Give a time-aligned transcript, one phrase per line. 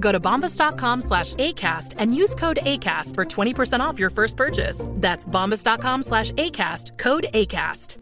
[0.00, 4.86] Go to bombas.com slash ACAST and use code ACAST for 20% off your first purchase.
[5.00, 7.96] That's bombas.com slash ACAST, code ACAST.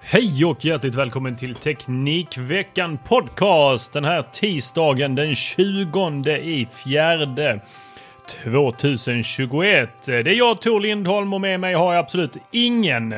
[0.00, 7.60] Hej och hjärtligt välkommen till Teknikveckan Podcast den här tisdagen den 20 i fjärde
[8.28, 9.88] 2021.
[10.04, 13.14] Det är jag Tor Lindholm och med mig har jag absolut ingen.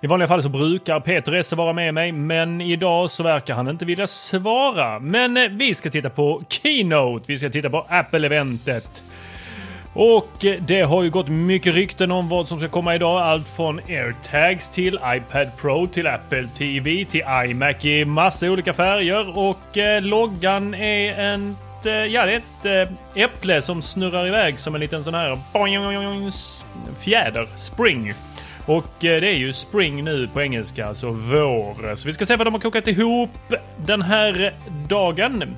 [0.00, 3.68] I vanliga fall så brukar Peter Esse vara med mig, men idag så verkar han
[3.68, 4.98] inte vilja svara.
[4.98, 7.24] Men eh, vi ska titta på Keynote.
[7.28, 9.02] Vi ska titta på Apple-eventet.
[9.94, 13.22] Och eh, det har ju gått mycket rykten om vad som ska komma idag.
[13.22, 19.38] Allt från AirTags till iPad Pro till Apple TV till iMac i massa olika färger.
[19.38, 21.56] Och eh, loggan är en
[21.86, 25.38] Eh, ja, det är ett eh, äpple som snurrar iväg som en liten sån här
[27.00, 28.12] fjäder, spring.
[28.66, 31.96] Och det är ju spring nu på engelska, alltså vår.
[31.96, 33.30] Så vi ska se vad de har kokat ihop
[33.86, 34.54] den här
[34.88, 35.56] dagen.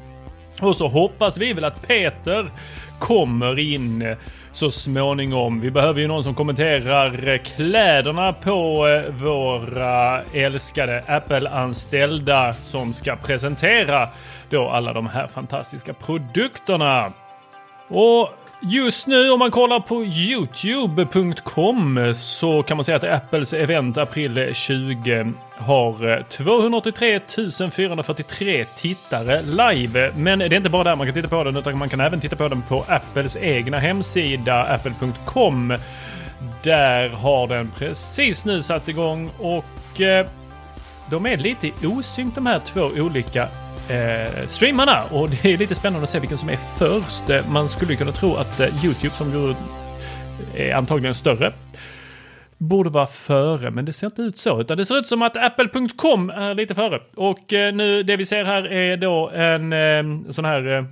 [0.60, 2.50] Och så hoppas vi väl att Peter
[2.98, 4.16] kommer in
[4.52, 5.60] så småningom.
[5.60, 14.08] Vi behöver ju någon som kommenterar kläderna på våra älskade Apple-anställda som ska presentera
[14.50, 17.12] då alla de här fantastiska produkterna.
[17.88, 18.30] Och
[18.60, 24.54] Just nu om man kollar på youtube.com så kan man säga att Apples event april
[24.54, 27.20] 20 har eh, 283
[27.72, 30.12] 443 tittare live.
[30.16, 32.20] Men det är inte bara där man kan titta på den utan man kan även
[32.20, 35.74] titta på den på Apples egna hemsida apple.com.
[36.62, 40.26] Där har den precis nu satt igång och eh,
[41.10, 43.48] de är lite osynkt de här två olika
[43.90, 45.04] eh, streamarna.
[45.10, 47.30] Och det är lite spännande att se vilken som är först.
[47.30, 49.56] Eh, man skulle kunna tro att eh, Youtube som går eh,
[50.54, 51.52] är antagligen större
[52.58, 54.60] borde vara före, men det ser inte ut så.
[54.60, 57.00] Utan det ser ut som att Apple.com är lite före.
[57.14, 60.84] Och eh, nu det vi ser här är då en eh, sån här eh,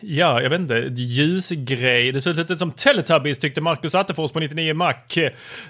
[0.00, 0.74] Ja, jag vet inte.
[0.94, 2.12] Ljusgrej.
[2.12, 4.94] Det ser ut lite som Teletubbies tyckte Marcus Attefors på 99 Mac.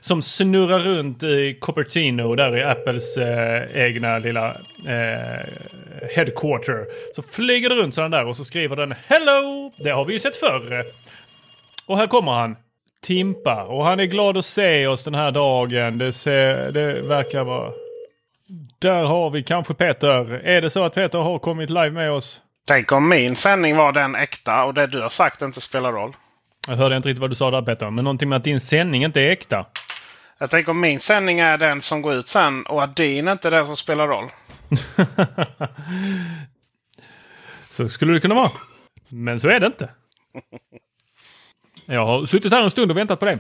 [0.01, 4.47] Som snurrar runt i Cupertino där i Apples eh, egna lilla
[4.89, 5.47] eh,
[6.17, 6.87] headquarter.
[7.17, 9.71] Så flyger det runt sådana där och så skriver den Hello!
[9.85, 10.85] Det har vi ju sett förr.
[11.87, 12.57] Och här kommer han.
[13.03, 13.65] Timpa.
[13.65, 15.99] Och han är glad att se oss den här dagen.
[15.99, 17.73] Det, ser, det verkar vara...
[18.79, 20.33] Där har vi kanske Peter.
[20.45, 22.43] Är det så att Peter har kommit live med oss?
[22.67, 26.17] Tänk om min sändning var den äkta och det du har sagt inte spelar roll.
[26.69, 29.05] Jag hörde inte riktigt vad du sa där Peter, men någonting med att din sändning
[29.05, 29.67] inte är äkta.
[30.39, 33.49] Jag tänker om min sändning är den som går ut sen och att din inte
[33.49, 34.31] är den som spelar roll.
[37.71, 38.51] så skulle det kunna vara.
[39.09, 39.89] Men så är det inte.
[41.87, 43.39] Jag har suttit här en stund och väntat på dig.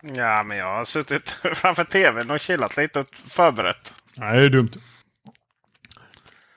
[0.00, 3.94] Ja, men jag har suttit framför tvn och chillat lite och förberett.
[4.16, 4.70] Nej, det är dumt.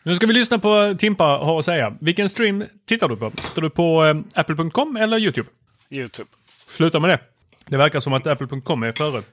[0.03, 1.93] Nu ska vi lyssna på Timpa har att säga.
[1.99, 3.31] Vilken stream tittar du på?
[3.31, 5.49] Tittar du på eh, Apple.com eller YouTube?
[5.89, 6.29] YouTube.
[6.67, 7.19] Sluta med det.
[7.67, 9.23] Det verkar som att Apple.com är före.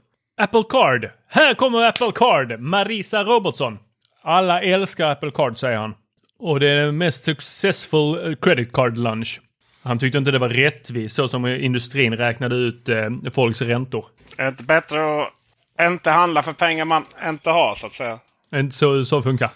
[0.40, 1.10] Apple Card.
[1.28, 2.60] Här kommer Apple Card.
[2.60, 3.78] Marisa Robertson.
[4.22, 5.94] Alla älskar Apple Card säger han.
[6.38, 9.40] Och det är den mest successful credit card lunch.
[9.82, 14.06] Han tyckte inte det var rättvist så som industrin räknade ut eh, folks räntor.
[14.38, 15.32] Är det inte bättre att
[15.80, 18.18] inte handla för pengar man inte har så att säga?
[18.54, 19.50] Inte så, så funkar.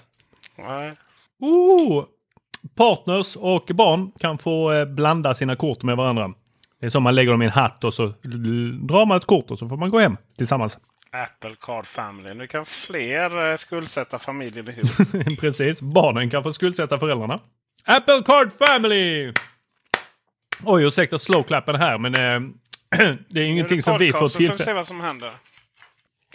[0.63, 0.97] Nej.
[1.41, 2.05] Oh!
[2.75, 6.33] Partners och barn kan få eh, blanda sina kort med varandra.
[6.81, 9.51] Det är som man lägger dem i en hatt och så drar man ett kort
[9.51, 10.79] och så får man gå hem tillsammans.
[11.11, 12.35] Apple Card Family.
[12.35, 15.39] Nu kan fler eh, skuldsätta familjen ihop.
[15.41, 15.81] Precis.
[15.81, 17.39] Barnen kan få skuldsätta föräldrarna.
[17.85, 19.33] Apple Card Family!
[20.65, 22.51] Oj, ursäkta slowklappen här, men eh,
[23.29, 24.75] det är ingenting som vi får Podcast, så får se tillfälle...
[24.75, 25.33] vad som händer.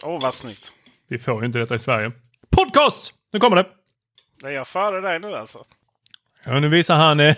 [0.03, 0.71] Åh, vad snyggt.
[1.07, 2.11] Vi får ju inte detta i Sverige.
[2.49, 3.13] Podcast!
[3.33, 3.76] Nu kommer det!
[4.43, 5.65] Är jag före dig nu alltså.
[6.43, 7.35] Ja, nu visar han eh,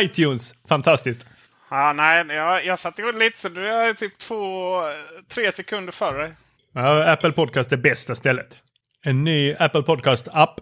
[0.02, 0.54] iTunes.
[0.68, 1.26] Fantastiskt.
[1.70, 4.76] Ja, nej, jag, jag satte igång lite så du är typ två,
[5.28, 6.32] tre sekunder före.
[6.72, 8.60] Ja, Apple Podcast är bästa stället.
[9.02, 10.60] En ny Apple Podcast-app.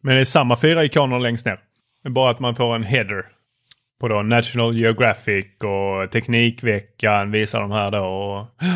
[0.00, 1.60] Men det är samma fyra ikoner längst ner.
[2.08, 3.26] Bara att man får en header.
[4.00, 8.04] På då National Geographic och Teknikveckan visar de här då.
[8.04, 8.46] Och...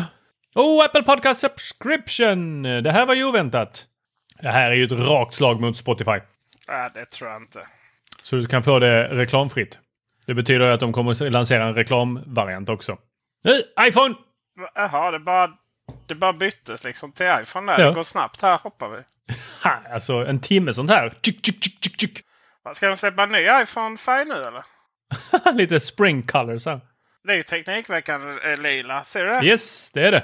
[0.55, 2.63] Oh, Apple Podcast Subscription!
[2.63, 3.85] Det här var ju oväntat.
[4.41, 6.19] Det här är ju ett rakt slag mot Spotify.
[6.67, 7.67] Nej, det tror jag inte.
[8.21, 9.79] Så du kan få det reklamfritt.
[10.25, 12.97] Det betyder att de kommer lansera en reklamvariant också.
[13.43, 14.15] Nu, iPhone!
[14.75, 15.51] Jaha, det bara,
[16.05, 17.79] det bara byttes liksom till iPhone där.
[17.79, 17.87] Ja.
[17.87, 18.41] Det går snabbt.
[18.41, 18.97] Här hoppar vi.
[19.63, 21.09] Ha, alltså en timme sånt här.
[21.09, 22.23] Tjuk, tjuk, tjuk, tjuk, tjuk.
[22.73, 24.63] Ska de släppa en ny iPhone färg nu eller?
[25.53, 26.81] Lite spring colors här.
[27.23, 29.03] Det är ju Teknikveckan eh, lila.
[29.03, 29.45] Ser du det?
[29.45, 30.23] Yes, det är det.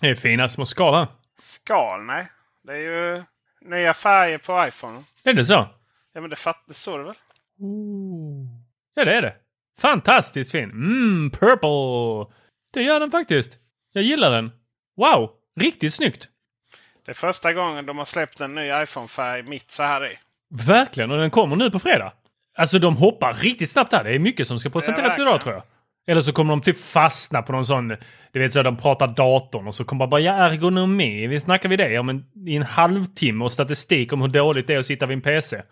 [0.00, 1.06] Det är fina små skal här.
[1.38, 2.26] Skal, nej.
[2.64, 3.22] Det är ju
[3.64, 5.02] nya färger på iPhone.
[5.24, 5.68] Är det så?
[6.12, 7.14] Ja, men det, fatt, det står det väl?
[8.94, 9.34] Ja, det är det.
[9.78, 10.70] Fantastiskt fin.
[10.70, 12.34] Mm, purple.
[12.72, 13.58] Det gör den faktiskt.
[13.92, 14.50] Jag gillar den.
[14.96, 15.30] Wow,
[15.60, 16.28] riktigt snyggt.
[17.04, 20.18] Det är första gången de har släppt en ny iPhone-färg mitt så här i.
[20.66, 22.12] Verkligen, och den kommer nu på fredag.
[22.54, 24.04] Alltså de hoppar riktigt snabbt här.
[24.04, 25.62] Det är mycket som ska presenteras idag tror jag.
[26.06, 27.96] Eller så kommer de typ fastna på någon sån,
[28.32, 31.26] du vet så de pratar datorn och så kommer bara ja, ergonomi.
[31.26, 34.74] Vi snackar vi det om en, i en halvtimme och statistik om hur dåligt det
[34.74, 35.62] är att sitta vid en PC.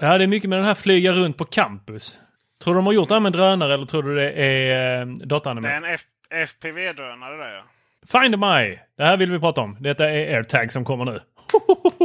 [0.00, 2.18] Ja, det är mycket med den här flyga runt på campus.
[2.64, 5.06] Tror du de har gjort det här med drönare eller tror du det är eh,
[5.06, 5.82] Det är dataanimerat?
[6.30, 7.62] en FPV-drönare där ja.
[8.20, 8.78] Find My!
[8.96, 9.76] Det här vill vi prata om.
[9.80, 11.20] Detta är AirTag som kommer nu.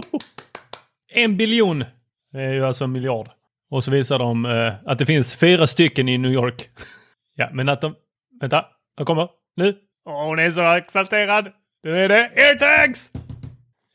[1.13, 1.85] en biljon!
[2.33, 3.29] Det är ju alltså en miljard.
[3.69, 6.69] Och så visar de eh, att det finns fyra stycken i New York.
[7.35, 7.95] ja, men att de...
[8.41, 8.65] Vänta,
[8.97, 9.27] jag kommer.
[9.55, 9.77] Nu.
[10.05, 11.51] Åh, hon är så exalterad!
[11.83, 13.11] Nu är det AirTags!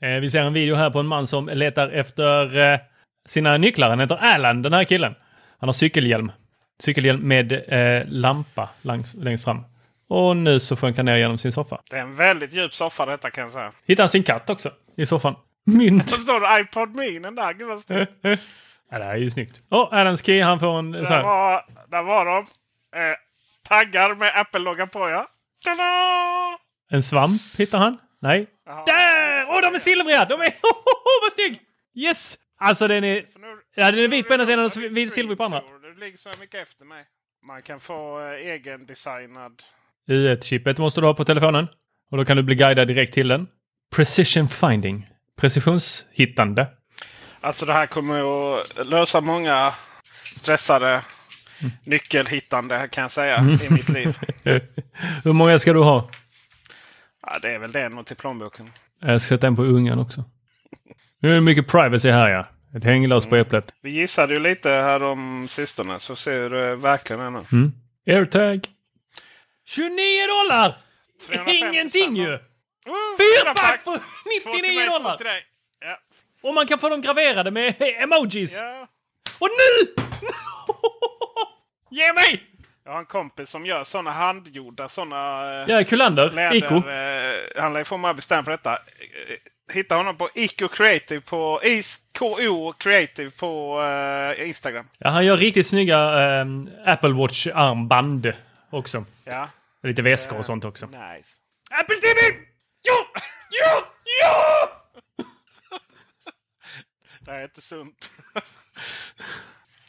[0.03, 2.81] Eh, vi ser en video här på en man som letar efter eh,
[3.29, 3.91] sina nycklar.
[3.91, 5.15] Han heter Alan, den här killen.
[5.59, 6.33] Han har cykelhjälm.
[6.83, 9.65] Cykelhjälm med eh, lampa längs, längst fram.
[10.09, 11.81] Och nu så sjönk han ner genom sin soffa.
[11.91, 13.73] Det är en väldigt djup soffa detta kan jag säga.
[13.87, 15.35] Hittade han sin katt också i soffan.
[15.67, 16.11] Mynt!
[16.11, 17.53] Så står det iPod Mini där.
[17.53, 18.13] Gud vad snyggt.
[18.91, 19.63] Ja, det här är ju snyggt.
[19.71, 21.23] Oh, Adams Key, han får en så Där här.
[21.25, 22.39] var, där var de.
[22.97, 23.15] Eh,
[23.71, 25.27] taggar med Apple-loggan på ja.
[25.65, 26.59] Tada!
[26.91, 27.99] En svamp hittar han.
[28.23, 28.47] Nej.
[28.67, 28.85] Jaha.
[28.87, 29.47] Där!
[29.49, 30.25] Åh, de är silvriga!
[30.25, 30.47] De är...
[31.11, 31.61] Oh, vad snygg!
[31.95, 32.39] Yes!
[32.61, 33.15] Alltså den är...
[33.15, 35.63] Nu- Ja, den är vit på ena sidan och vit silvrig på andra.
[35.83, 37.05] Du ligger så mycket efter mig.
[37.47, 39.63] Man kan få eh, egen-designad.
[40.11, 41.69] U1-chippet måste du ha på telefonen.
[42.11, 43.47] Och då kan du bli guidad direkt till den.
[43.97, 45.07] Precision finding.
[45.41, 46.67] Precisionshittande.
[47.41, 48.21] Alltså det här kommer
[48.61, 49.73] att lösa många
[50.37, 51.03] stressade
[51.85, 54.19] nyckelhittande kan jag säga i mitt liv.
[55.25, 56.11] Hur många ska du ha?
[57.23, 58.71] Ja, det är väl det nog till plånboken.
[59.01, 60.25] Jag ska sätta en på ungen också.
[61.19, 62.47] Nu är det mycket privacy här ja.
[62.77, 63.75] Ett hänglås på äpplet.
[63.83, 67.45] Vi gissade ju lite här om sistone så ser det verkligen är nu.
[67.53, 67.73] Mm.
[68.07, 68.69] AirTag.
[69.67, 70.75] 29 dollar!
[71.27, 72.35] 350 Ingenting ju!
[72.35, 75.19] Oh, Fyrpack för Två till 99 mig, två dollar!
[75.81, 75.99] Ja.
[76.43, 78.59] Och man kan få dem graverade med emojis.
[78.59, 78.89] Ja.
[79.39, 80.03] Och nu!
[81.91, 82.47] Ge mig!
[82.85, 86.31] Jag har en kompis som gör sådana handgjorda sådana eh, Ja, Kullander.
[86.31, 86.57] läder.
[86.57, 86.75] Iko.
[86.75, 88.73] Eh, han lär ju få mig bestämma på detta.
[88.73, 89.37] Eh,
[89.73, 94.89] Hitta honom på Ico Creative på ISKO Creative på eh, Instagram.
[94.99, 95.99] Ja, han gör riktigt snygga
[96.41, 96.47] eh,
[96.85, 98.33] Apple Watch-armband
[98.71, 99.05] också.
[99.25, 99.49] Ja,
[99.83, 100.87] Lite väskor och sånt också.
[100.87, 101.35] nice.
[101.71, 102.37] Apple TV!
[102.83, 103.07] Ja!
[103.51, 103.83] Ja!
[104.23, 104.69] Ja!
[107.21, 108.11] Det här är inte sunt.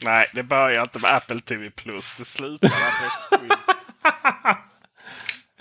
[0.04, 2.16] Nej, det börjar inte med Apple TV Plus.
[2.18, 3.58] Det slutar med skit.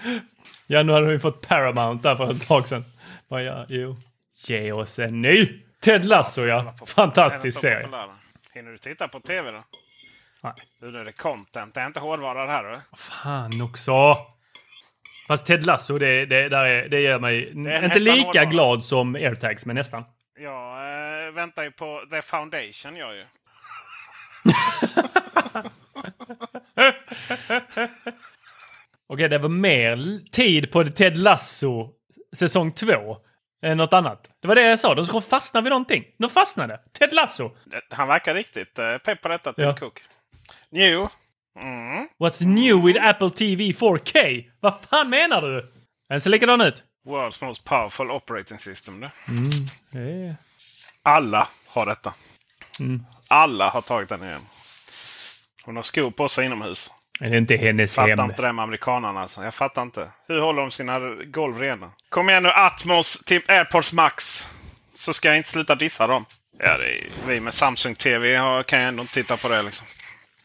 [0.67, 2.85] Ja, nu hade vi fått Paramount där för ett tag sedan.
[3.29, 3.97] Vad ja, jo.
[4.47, 5.63] Ge oss en ny!
[5.81, 6.75] Ted Lasso ja.
[6.87, 8.09] Fantastisk Den är så serie.
[8.55, 9.65] Hinner du titta på TV då?
[10.43, 10.53] Nej.
[10.81, 11.75] Nu är det content.
[11.75, 12.65] Det är inte hårdvara det här.
[12.65, 12.81] Eller?
[12.97, 14.17] Fan också!
[15.29, 18.45] Fast Ted Lasso, det, det, där är, det gör mig är inte lika hårdvara.
[18.45, 20.05] glad som AirTags, men nästan.
[20.39, 22.97] Jag eh, väntar ju på The Foundation.
[22.97, 23.25] Jag ju.
[29.09, 31.91] Okej, det var mer tid på Ted Lasso
[32.37, 33.17] säsong två
[33.63, 34.31] än något annat.
[34.41, 34.95] Det var det jag sa.
[34.95, 36.05] De ska fastna vid någonting.
[36.19, 36.81] De fastnade.
[36.99, 37.51] Ted Lasso.
[37.91, 39.75] Han verkar riktigt eh, pepp på detta, Tim Ja.
[39.77, 40.01] Cook.
[40.71, 41.09] Jo.
[42.19, 44.45] What's new with Apple TV 4K?
[44.61, 45.73] Vad fan menar du?
[46.09, 46.83] Den ser likadan ut.
[47.07, 49.01] World's most powerful operating system.
[49.01, 49.11] Det.
[49.93, 50.37] Det är-
[51.03, 52.15] Alla har detta.
[53.29, 54.41] Alla har tagit den igen.
[55.65, 56.91] Hon har skor på sig inomhus.
[57.21, 58.31] Det är inte hennes Fattar hem.
[58.31, 59.45] inte det med amerikanerna alltså.
[59.45, 60.09] Jag fattar inte.
[60.29, 61.91] Hur håller de sina golv rena?
[62.09, 64.49] Kom igen nu Atmos till AirPods Max.
[64.95, 66.25] Så ska jag inte sluta dissa dem.
[66.59, 69.87] Ja, det är, vi med Samsung TV kan ju ändå inte titta på det liksom.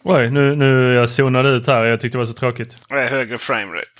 [0.04, 1.84] Oj, nu, nu jag zonade ut här.
[1.84, 2.76] Jag tyckte det var så tråkigt.
[2.90, 3.92] Det är högre framerate.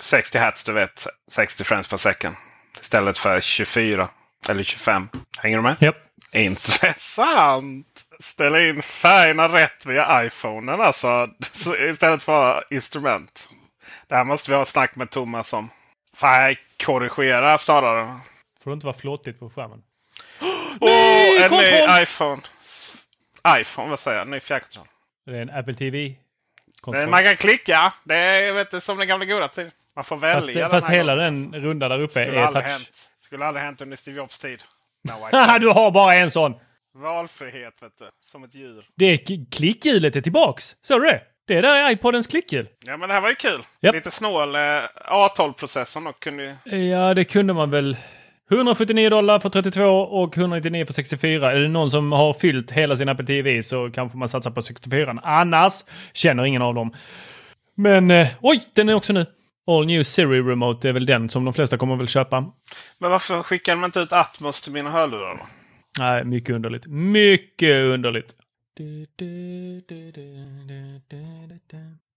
[0.00, 1.06] 60 hertz, du vet.
[1.30, 2.34] 60 frames per second.
[2.80, 4.08] Istället för 24
[4.48, 5.08] eller 25.
[5.42, 5.76] Hänger du med?
[5.80, 5.96] Japp.
[6.32, 7.86] Intressant!
[8.20, 11.28] Ställa in färgerna rätt via iPhonen alltså.
[11.52, 13.48] Så istället för instrument.
[14.08, 15.70] Det här måste vi ha snack med Thomas om.
[16.16, 18.20] Färgkorrigera snarare.
[18.64, 19.82] Får det inte vara flåtigt på skärmen.
[20.80, 21.60] Åh, en kontroll!
[21.60, 22.42] ny iPhone.
[23.60, 24.28] IPhone, vad säger jag?
[24.28, 24.86] Ny fjärrkontroll.
[25.26, 26.14] Det är en Apple TV.
[26.80, 27.08] Kontroll.
[27.08, 27.92] Man kan klicka.
[28.04, 29.70] Det är vet du, som den gamla goda tiden.
[29.96, 30.40] Man får välja.
[30.40, 31.50] Fast, den fast hela gången.
[31.50, 32.64] den runda där uppe Skulle är touch.
[32.64, 33.10] hänt.
[33.20, 34.62] Skulle aldrig hänt under Steve Jobs tid.
[35.02, 36.54] No, du har bara en sån!
[36.94, 38.04] Valfrihet, vet du.
[38.24, 38.84] Som ett djur.
[38.96, 40.76] Det är klickhjulet är tillbaks.
[40.82, 41.20] Såg du det?
[41.46, 42.68] Det är där iPodens klickhjul.
[42.86, 43.62] Ja, men det här var ju kul.
[43.80, 43.94] Japp.
[43.94, 44.54] Lite snål.
[44.54, 44.60] Eh,
[45.10, 46.78] A12-processorn och kunde ju...
[46.78, 47.96] Ja, det kunde man väl.
[48.50, 51.52] 179 dollar för 32 och 199 för 64.
[51.52, 54.62] Är det någon som har fyllt hela sin Apple TV så kanske man satsar på
[54.62, 55.16] 64.
[55.22, 55.72] Annars
[56.12, 56.94] känner ingen av dem.
[57.74, 59.26] Men eh, oj, den är också nu.
[59.66, 62.52] All New Siri Remote är väl den som de flesta kommer väl köpa.
[62.98, 65.42] Men varför skickar man inte ut Atmos till mina hörlurar?
[65.98, 66.86] Nej, mycket underligt.
[66.86, 68.36] Mycket underligt.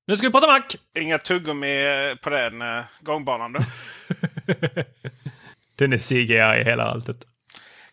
[0.08, 0.62] Nu ska vi prata Mac!
[1.00, 1.76] Inga tuggummi
[2.22, 3.60] på den eh, gångbanan då?
[5.76, 7.18] Den är CGI i hela alltet.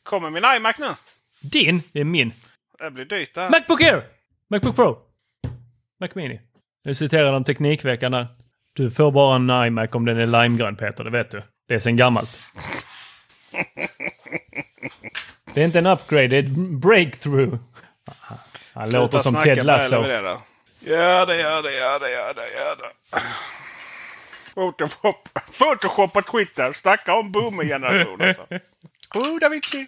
[0.03, 0.89] Kommer min iMac nu?
[1.41, 2.33] Din, det är min.
[2.79, 3.51] Det blir dyrt det här.
[3.51, 4.03] Macbook Air!
[4.51, 4.99] Macbook Pro.
[6.01, 6.41] Mac Mini.
[6.85, 8.27] Nu citerar de Teknikveckan där.
[8.73, 11.43] Du får bara en iMac om den är limegrön Peter, det vet du.
[11.69, 12.41] Det är sen gammalt.
[15.55, 17.55] Det är inte en upgrade, det är ett breakthrough.
[18.09, 18.39] Aha.
[18.75, 19.95] Han låter som Ted Lasso.
[19.95, 23.21] Gör det, gör det, gör det, gör det, gör det.
[24.55, 26.73] Photoshop, Photoshop på Twitter.
[26.73, 28.47] Snacka om boomer-generation alltså.
[29.15, 29.87] Oh, Da Vinci.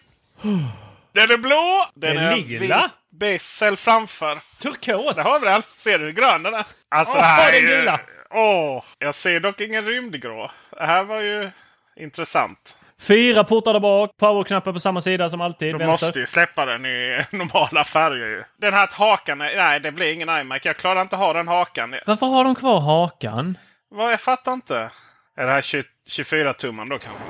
[1.13, 1.87] Den är blå.
[1.95, 2.91] Den Den är lila.
[3.21, 4.39] Bessel framför.
[4.59, 5.17] Turkos!
[5.17, 5.63] Där har vi den.
[5.77, 6.65] Ser du hur grön den är?
[6.89, 8.01] Alltså, det här är den gula.
[8.35, 10.51] Åh, jag ser dock ingen rymdgrå.
[10.71, 11.51] Det här var ju
[11.97, 12.77] intressant.
[13.01, 15.75] Fyra portar där bak, powerknappar på samma sida som alltid.
[15.75, 16.07] De vänster.
[16.07, 18.45] måste ju släppa den i normala färger ju.
[18.57, 20.61] Den här hakan, nej det blir ingen iMac.
[20.65, 21.95] Jag klarar inte ha den hakan.
[22.07, 23.59] Varför har de kvar hakan?
[23.91, 24.91] Vad, jag fattar inte.
[25.37, 27.23] Är det här 20, 24-tumman då kanske?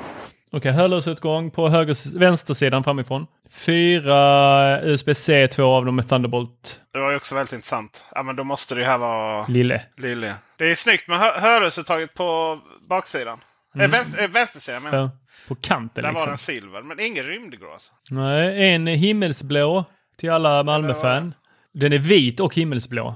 [0.55, 3.27] Okej, hörlursutgång på höger, vänstersidan framifrån.
[3.49, 8.05] Fyra USB-C, två av dem med Thunderbolt Det var ju också väldigt intressant.
[8.15, 9.81] Ja men då måste det ju här vara lille.
[9.97, 10.35] lille.
[10.57, 12.59] Det är snyggt med hö- hörlursuttaget på
[12.89, 13.39] baksidan.
[13.79, 14.93] Eh, vänster, eh, vänstersidan men.
[14.93, 15.09] Ja,
[15.47, 16.29] på kanten Där var liksom.
[16.29, 16.81] den silver.
[16.81, 17.91] Men ingen rymdgrå alltså.
[18.11, 19.85] Nej, en himmelsblå
[20.17, 21.33] till alla Malmö-fan.
[21.73, 23.15] Den är vit och himmelsblå.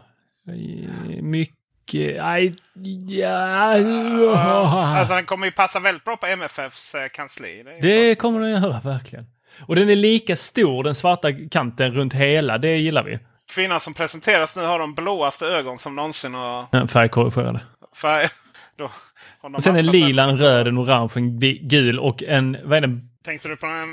[1.22, 1.56] Mycket...
[2.22, 2.54] Aj,
[3.08, 3.76] ja.
[5.00, 7.64] Alltså den kommer ju passa väldigt bra på MFFs eh, kansli.
[7.64, 9.26] Det, är Det kommer den göra, verkligen.
[9.62, 12.58] Och den är lika stor, den svarta kanten runt hela.
[12.58, 13.20] Det gillar vi.
[13.52, 16.66] Kvinnan som presenteras nu har de blåaste ögon som någonsin har...
[16.72, 17.60] Ja, Färgkorrigerade.
[18.02, 18.28] Färg...
[18.78, 18.90] Då,
[19.42, 22.58] Och sen lila, en röd, en orange, en gul och en...
[22.64, 23.00] Vad är det?
[23.26, 23.88] Tänkte du på en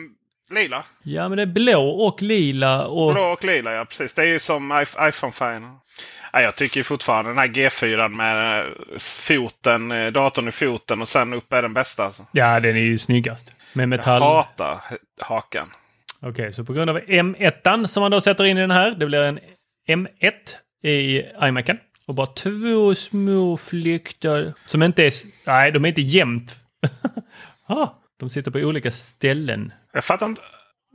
[0.50, 0.84] lila?
[1.02, 3.12] Ja, men det är blå och lila och...
[3.12, 4.14] Blå och lila, ja precis.
[4.14, 5.62] Det är ju som iP- iPhone-färgen.
[5.62, 5.80] Ja,
[6.42, 8.68] jag tycker fortfarande den här G4 med eh,
[9.20, 12.04] foten, eh, datorn i foten och sen upp är den bästa.
[12.04, 12.26] Alltså.
[12.32, 13.52] Ja, den är ju snyggast.
[13.72, 14.22] Med Jag metall.
[14.22, 14.80] hatar
[15.20, 15.72] hakan.
[16.20, 18.90] Okej, så på grund av M1 som man då sätter in i den här.
[18.90, 19.38] Det blir en
[19.88, 20.32] M1
[20.82, 21.78] i iMacen.
[22.06, 25.12] Och bara två små flyktar som inte är...
[25.46, 26.56] Nej, de är inte jämnt.
[27.66, 27.88] ah,
[28.20, 29.72] de sitter på olika ställen.
[29.92, 30.42] Jag fattar inte.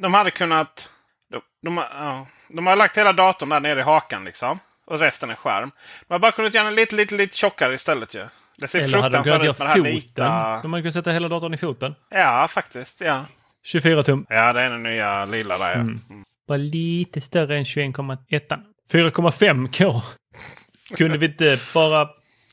[0.01, 0.89] De hade kunnat...
[1.31, 4.59] De, de, ja, de har lagt hela datorn där nere i hakan liksom.
[4.91, 5.71] Och resten är skärm.
[6.07, 8.25] De har bara kunnat göra den lite, lite, lite tjockare istället ju.
[8.57, 9.83] Det ser Eller hade de kunnat göra foten.
[9.83, 10.59] vita.
[10.61, 11.95] De hade kunnat sätta hela datorn i foten.
[12.09, 13.01] Ja, faktiskt.
[13.01, 13.25] Ja.
[13.63, 14.25] 24 tum.
[14.29, 15.75] ja, det är den nya lila där ja.
[15.75, 16.01] Mm.
[16.45, 18.63] Var lite större än 21,1.
[18.91, 20.01] 4,5K.
[20.97, 22.09] Kunde vi inte bara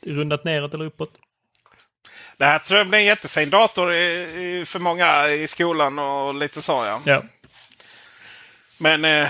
[0.07, 1.11] rundat neråt eller uppåt?
[2.37, 4.05] Det här tror jag blir en jättefin dator i,
[4.61, 7.01] i, för många i skolan och lite så ja.
[7.05, 7.23] Ja.
[8.79, 9.29] Men eh,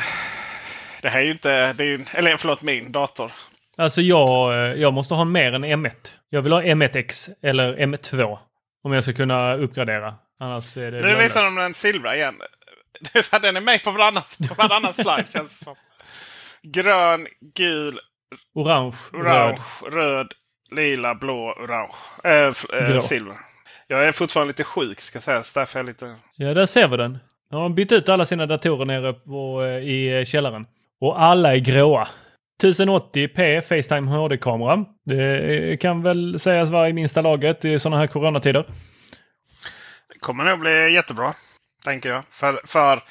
[1.02, 1.74] det här är ju inte...
[1.78, 3.32] Ju- eller förlåt, min dator.
[3.76, 5.92] Alltså jag, eh, jag måste ha mer än M1.
[6.28, 8.38] Jag vill ha M1X eller M2.
[8.82, 10.14] Om jag ska kunna uppgradera.
[10.40, 11.24] Annars är det Nu lönlöst.
[11.24, 12.34] visar de den silvra igen.
[13.42, 15.74] Den är med på varannan, slide känns det som.
[16.62, 17.98] Grön, gul,
[18.54, 19.22] Orange, röd.
[19.26, 20.32] orange, röd,
[20.70, 21.94] lila, blå, orange.
[22.24, 22.32] Äh,
[22.90, 23.36] äh, silver.
[23.86, 25.52] Jag är fortfarande lite sjuk ska sägas.
[25.52, 26.14] Därför är jag lite...
[26.36, 27.18] Ja, där ser vi den.
[27.50, 30.66] Nu har bytt ut alla sina datorer nere på, i källaren.
[31.00, 32.08] Och alla är gråa.
[32.62, 34.84] 1080p Facetime HD-kamera.
[35.04, 38.64] Det kan väl sägas vara i minsta laget i sådana här coronatider.
[40.12, 41.34] Det kommer nog bli jättebra.
[41.84, 42.24] Tänker jag.
[42.30, 43.02] För, för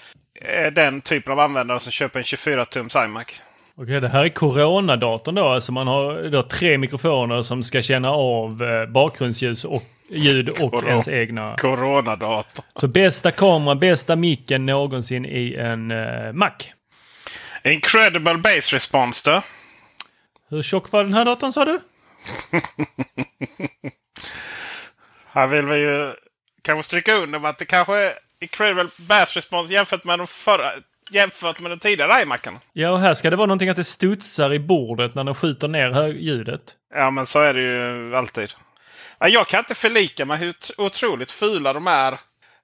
[0.41, 3.41] eh, den typen av användare som köper en 24-tums iMac.
[3.75, 5.45] Okej, det här är coronadatorn då.
[5.45, 10.71] Alltså man har då tre mikrofoner som ska känna av eh, bakgrundsljus och ljud och
[10.71, 10.89] Corona.
[10.89, 11.55] ens egna.
[11.57, 12.65] Coronadator.
[12.75, 16.51] Så bästa kamera, bästa micken någonsin i en eh, Mac.
[17.67, 19.41] Incredible base response då.
[20.49, 21.79] Hur tjock var den här datorn sa du?
[25.31, 26.09] Här vill vi ju
[26.61, 30.71] kanske stryka under med att det kanske är Incredible base response jämfört med de förra.
[31.11, 32.59] Jämfört med den tidigare iMacen.
[32.73, 35.67] Ja, och här ska det vara någonting att det studsar i bordet när den skjuter
[35.67, 36.61] ner ljudet.
[36.93, 38.53] Ja, men så är det ju alltid.
[39.19, 42.17] Ja, Jag kan inte förlika mig hur otroligt fula de är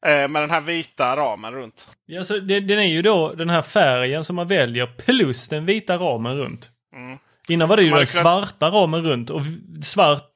[0.03, 1.87] med den här vita ramen runt.
[2.05, 5.65] Ja, så det, den är ju då den här färgen som man väljer plus den
[5.65, 6.69] vita ramen runt.
[7.47, 9.41] Innan var det ju Man den kunnat- svarta ramen runt och
[9.83, 10.29] svart...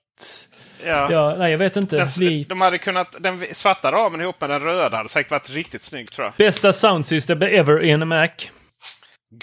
[0.86, 1.12] Ja.
[1.12, 1.98] Ja, nej jag vet inte.
[1.98, 2.50] Den, Vit.
[2.50, 6.12] de hade kunnat, den svarta ramen ihop med den röda hade säkert varit riktigt snygg
[6.12, 6.34] tror jag.
[6.38, 8.28] Bästa sound system ever in a Mac.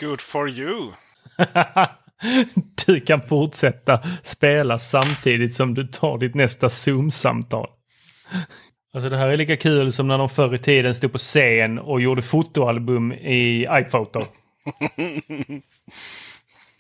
[0.01, 0.93] Good for you!
[2.87, 7.67] du kan fortsätta spela samtidigt som du tar ditt nästa Zoom-samtal.
[8.95, 11.79] Alltså det här är lika kul som när de förr i tiden stod på scen
[11.79, 14.25] och gjorde fotoalbum i iPhoto.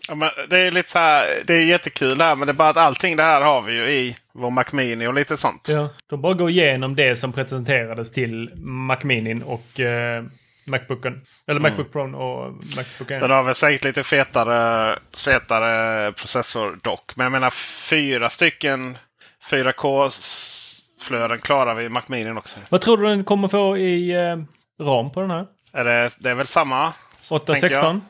[0.08, 2.54] Ja, men det är lite så här, det är jättekul det här men det är
[2.54, 5.68] bara att allting det här har vi ju i vår Mac Mini och lite sånt.
[5.68, 5.88] Ja.
[6.06, 10.24] De bara går igenom det som presenterades till Mac Mini och eh,
[10.66, 11.20] Macbooken.
[11.46, 13.20] Eller Macbook Pro och Macbook Air.
[13.20, 17.16] Den har väl säkert lite fetare, fetare processor dock.
[17.16, 17.50] Men jag menar
[17.90, 18.98] fyra stycken
[21.04, 22.60] 4K-flöden klarar vi i Mac Mini också.
[22.68, 24.36] Vad tror du den kommer få i eh,
[24.84, 25.46] ram på den här?
[25.72, 26.92] Är det, det är väl samma?
[27.28, 28.02] tänker 816?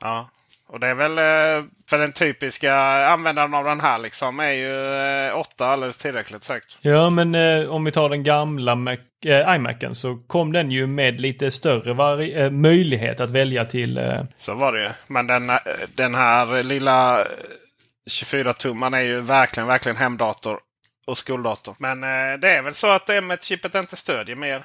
[0.00, 0.30] Ja.
[0.68, 2.74] Och det är väl eh, för den typiska
[3.06, 4.94] användaren av den här liksom är ju
[5.28, 6.76] eh, 8 alldeles tillräckligt säkert.
[6.80, 10.86] Ja, men eh, om vi tar den gamla Mac, eh, iMacen så kom den ju
[10.86, 13.98] med lite större eh, möjlighet att välja till...
[13.98, 14.04] Eh,
[14.36, 14.90] Så var det ju.
[15.06, 15.56] Men den, eh,
[15.96, 17.24] den här lilla
[18.10, 20.58] 24-tumman är ju verkligen, verkligen hemdator
[21.04, 21.76] och skoldator.
[21.78, 24.64] Men eh, det är väl så att M1-chippet inte stödjer mer.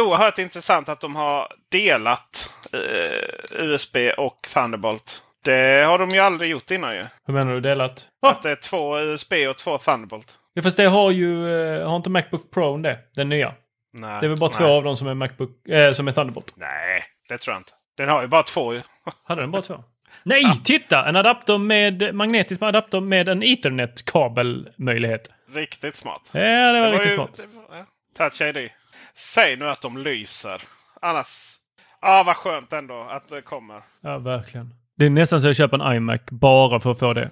[0.00, 5.22] Oerhört intressant att de har delat eh, USB och Thunderbolt.
[5.44, 7.06] Det har de ju aldrig gjort innan ju.
[7.26, 8.08] hur menar du delat?
[8.26, 10.38] Att det är två USB och två Thunderbolt.
[10.54, 11.54] ja, fast det har ju...
[11.80, 12.98] Eh, har inte Macbook Pro det?
[13.14, 13.52] Den nya?
[13.98, 14.58] Nej, Det är väl bara nej.
[14.58, 15.68] två av dem som är Macbook...
[15.68, 16.52] Eh, som är Thunderbolt?
[16.56, 17.72] Nej, det tror jag inte.
[17.96, 18.82] Den har ju bara två ju.
[19.24, 19.84] Hade den bara två?
[20.22, 21.08] Nej, titta!
[21.08, 25.30] En adapter med magnetisk adapter med en Ethernet-kabelmöjlighet.
[25.54, 26.30] Riktigt smart.
[26.32, 26.40] Ja,
[26.72, 27.40] det var Det riktigt ju- smart.
[27.68, 27.84] var- ja.
[28.30, 28.70] Touch ID.
[29.14, 30.62] Säg nu att de lyser.
[31.02, 31.56] Annars...
[32.00, 33.82] Ah, vad skönt ändå att det kommer.
[34.00, 34.74] Ja, verkligen.
[34.96, 37.30] Det är nästan så jag köper en iMac bara för att få det.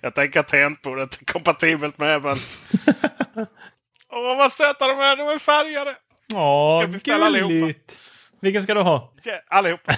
[0.00, 2.36] Jag tänker att tangentbordet är kompatibelt med även...
[4.10, 5.16] Åh, vad söta de är!
[5.16, 5.94] De är färgade!
[6.34, 7.78] Åh, beställa allihopa?
[8.42, 9.12] Vilken ska du ha?
[9.22, 9.92] Ja, allihopa!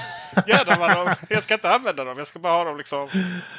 [0.47, 1.15] Jädrar vad de...
[1.35, 2.19] Jag ska inte använda dem.
[2.19, 3.09] Jag ska bara ha dem liksom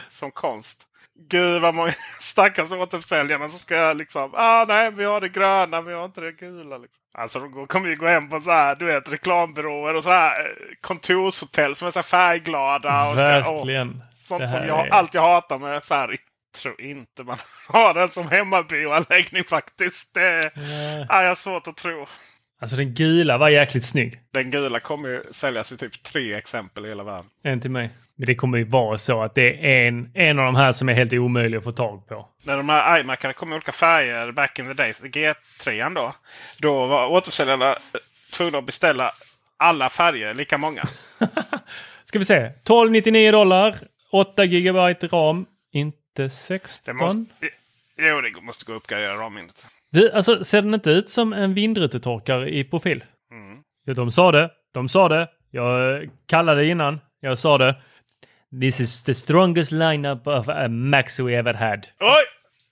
[0.09, 0.83] som konst.
[1.29, 4.31] Gud vad många stackars återförsäljarna som ska liksom...
[4.33, 6.77] Ah, nej, vi har det gröna, vi har inte det gula.
[6.77, 7.01] Liksom.
[7.17, 10.39] Alltså de kommer ju gå hem på så här, du vet, reklambyråer och så här
[10.39, 13.09] eh, kontorshotell som är så här färgglada.
[13.09, 14.03] Och ska, åh, Verkligen.
[14.15, 16.17] Sånt som jag är- allt jag hatar med färg.
[16.61, 20.13] Tror inte man har den som hemmabioanläggning faktiskt.
[20.13, 20.51] Det är
[21.21, 22.05] jag har svårt att tro.
[22.65, 24.19] Alltså den gula var jäkligt snygg.
[24.33, 27.25] Den gula kommer ju säljas i typ tre exempel i hela världen.
[27.43, 27.89] En till mig.
[28.15, 30.89] Men det kommer ju vara så att det är en, en av de här som
[30.89, 32.29] är helt omöjlig att få tag på.
[32.43, 36.13] När de här iMacarna kom i olika färger back in the days, G3 då.
[36.59, 37.75] Då var återförsäljarna
[38.31, 39.11] tvungna att beställa
[39.57, 40.83] alla färger, lika många.
[42.05, 42.35] Ska vi se.
[42.35, 43.77] 1299 dollar.
[44.11, 45.45] 8 gigabyte ram.
[45.71, 46.97] Inte 16.
[46.97, 47.25] Det måste,
[47.97, 49.65] jo, det måste gå att uppgradera ramminnet.
[49.95, 53.03] Du, alltså ser den inte ut som en vindrutetorkare i profil?
[53.31, 53.59] Mm.
[53.85, 54.49] Ja, de sa det.
[54.73, 55.27] De sa det.
[55.51, 56.99] Jag eh, kallade det innan.
[57.19, 57.75] Jag sa det.
[58.61, 61.87] This is the strongest lineup of a Max we ever had.
[61.99, 62.23] Oj!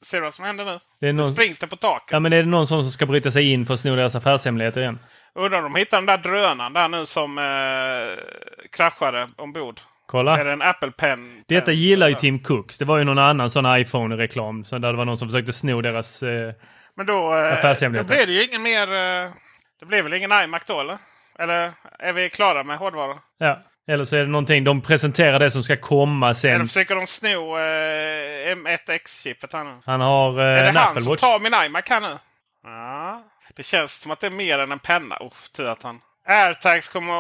[0.06, 0.80] Ser du vad som händer nu?
[1.00, 2.12] Det är Nu någon, springs det på taket.
[2.12, 4.82] ja, men är det någon som ska bryta sig in för att sno deras affärshemligheter
[4.82, 5.00] igen?
[5.36, 8.24] Undrar om de hittar den där drönaren där nu som eh,
[8.72, 9.80] kraschade ombord.
[10.06, 10.40] Kolla.
[10.40, 11.44] Är det en Apple Pen?
[11.48, 12.78] Detta gillar ju Tim Cooks.
[12.78, 14.66] Det var ju någon annan sån iPhone-reklam.
[14.66, 16.24] Så där det var någon som försökte sno deras...
[16.24, 16.54] Eh,
[16.98, 18.88] Men då, eh, då blir det ju ingen mer...
[18.94, 19.32] Eh,
[19.80, 20.98] det blir väl ingen iMac då eller?
[21.40, 23.18] Eller är vi klara med hårdvara?
[23.38, 23.64] ja.
[23.88, 26.56] Eller så är det någonting, de presenterar det som ska komma sen.
[26.56, 29.72] Eller försöker de sno eh, M1X-chippet här nu?
[29.86, 31.22] Han har eh, är en det han Apple som Watch.
[31.22, 32.18] tar min iMac här nu?
[32.64, 33.24] Ja.
[33.56, 35.18] Det känns som att det är mer än en penna.
[35.20, 36.00] Oh, tur att han...
[36.28, 37.14] Airtags kommer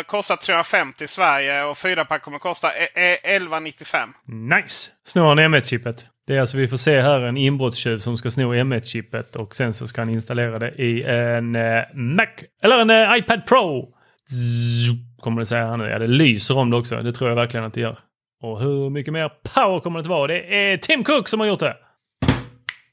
[0.00, 4.14] att, kosta 350 i Sverige och 4-pack kommer att kosta e- e- 1195.
[4.24, 4.90] Nice!
[5.04, 6.04] Snor han M1-chippet.
[6.26, 9.74] Det är alltså, vi får se här en inbrottstjuv som ska sno M1-chippet och sen
[9.74, 12.26] så ska han installera det i en eh, Mac,
[12.62, 13.94] eller en eh, iPad Pro.
[14.28, 14.88] Zzz,
[15.20, 15.88] kommer det säga här nu.
[15.88, 16.96] Ja, det lyser om det också.
[17.02, 17.98] Det tror jag verkligen att det gör.
[18.42, 20.26] Och hur mycket mer power kommer det att vara?
[20.26, 21.76] Det är Tim Cook som har gjort det.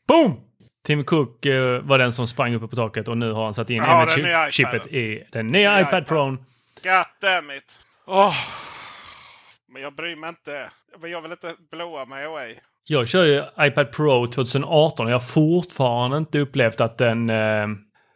[0.07, 0.39] Boom!
[0.85, 3.69] Tim Cook eh, var den som sprang uppe på taket och nu har han satt
[3.69, 4.95] in Ja, den nya M1-chippet iPaden.
[4.95, 6.07] i den nya Nya iPad.
[6.07, 6.25] Pro.
[6.83, 7.79] God damn it.
[8.07, 8.35] Åh.
[9.73, 10.69] Men jag bryr mig inte.
[11.01, 12.55] Men Jag vill inte blåa mig away.
[12.91, 17.67] Jag kör ju iPad Pro 2018 och jag har fortfarande inte upplevt att den eh,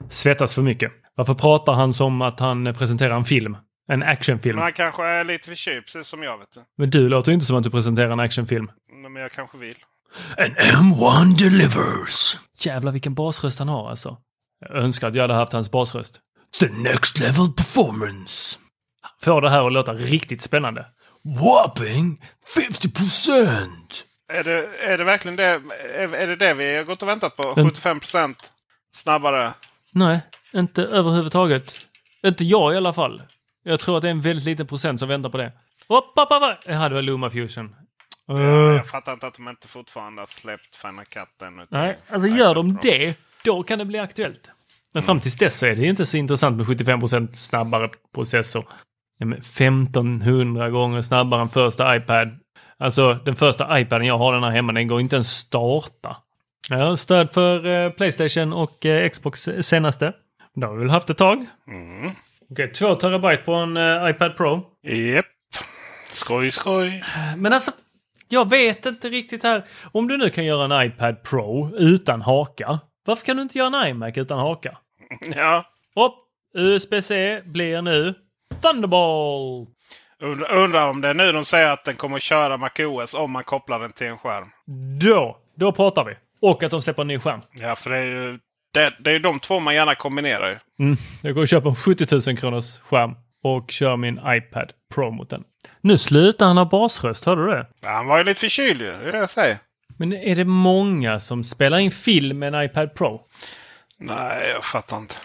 [0.10, 0.92] svettas för mycket.
[1.16, 3.58] Varför pratar han som att han presenterar en film?
[3.88, 4.56] En actionfilm.
[4.56, 6.38] Men han kanske är lite förkyld, precis som jag.
[6.38, 6.62] vet du.
[6.78, 8.72] Men du låter ju inte som att du presenterar en actionfilm.
[9.04, 9.76] Men jag kanske vill.
[10.38, 12.38] En M1 delivers.
[12.60, 14.18] Jävlar vilken basröst han har alltså.
[14.60, 16.20] Jag önskar att jag hade haft hans basröst.
[16.60, 18.60] The next level performance.
[19.22, 20.86] Får det här att låta riktigt spännande.
[21.24, 22.22] Whopping
[22.58, 23.70] 50%!
[24.34, 25.62] Är det, är det verkligen det?
[25.96, 27.44] Är, är det det vi har gått och väntat på?
[27.44, 28.36] 75%
[28.96, 29.54] snabbare?
[29.92, 30.20] Nej,
[30.54, 31.76] inte överhuvudtaget.
[32.26, 33.22] Inte jag i alla fall.
[33.64, 35.52] Jag tror att det är en väldigt liten procent som väntar på det.
[35.88, 36.58] Hopp, hopp, hopp.
[36.66, 37.76] Ja, det var Luma Fusion.
[38.32, 41.54] Uh, Jag fattar inte att de inte fortfarande har släppt Final Cut än.
[41.60, 44.52] utan nej, alltså gör de det, då kan det bli aktuellt.
[44.94, 48.66] Men fram tills dess så är det inte så intressant med 75% snabbare processor.
[49.18, 52.40] Ja, men 1500 gånger snabbare än första iPad.
[52.78, 56.18] Alltså den första iPaden jag har den här hemma, den går inte ens starta.
[56.70, 60.14] Har stöd för eh, Playstation och eh, Xbox senaste.
[60.56, 61.46] Det har vi väl haft ett tag.
[61.68, 62.12] Mm.
[62.52, 64.62] Okej, 2 terabyte på en eh, iPad Pro.
[64.84, 65.26] Japp.
[66.12, 67.04] Skoj, skoj.
[67.38, 67.72] Men alltså,
[68.30, 69.64] jag vet inte riktigt här.
[69.92, 72.80] Om du nu kan göra en iPad Pro utan haka.
[73.06, 74.78] Varför kan du inte göra en iMac utan haka?
[75.36, 75.66] Ja.
[75.96, 76.16] Hopp!
[76.56, 78.14] USB-C blir nu
[78.62, 79.70] Thunderbolt!
[80.24, 83.32] Undrar undra om det är nu de säger att den kommer att köra MacOS om
[83.32, 84.48] man kopplar den till en skärm.
[85.02, 86.14] Då, då pratar vi.
[86.42, 87.42] Och att de släpper en ny skärm.
[87.54, 88.40] Ja, för det är ju
[88.74, 90.86] det, det är de två man gärna kombinerar ju.
[90.86, 90.98] Mm.
[91.22, 95.30] Jag går och köper en 70 000 kronors skärm och kör min iPad Pro mot
[95.30, 95.44] den.
[95.82, 97.68] Nu slutar han ha basröst, hörde du det?
[97.82, 99.58] Ja, han var ju lite förkyld ju, det är det jag säger.
[99.98, 103.22] Men är det många som spelar in film med en iPad Pro?
[103.98, 105.16] Nej, jag fattar inte.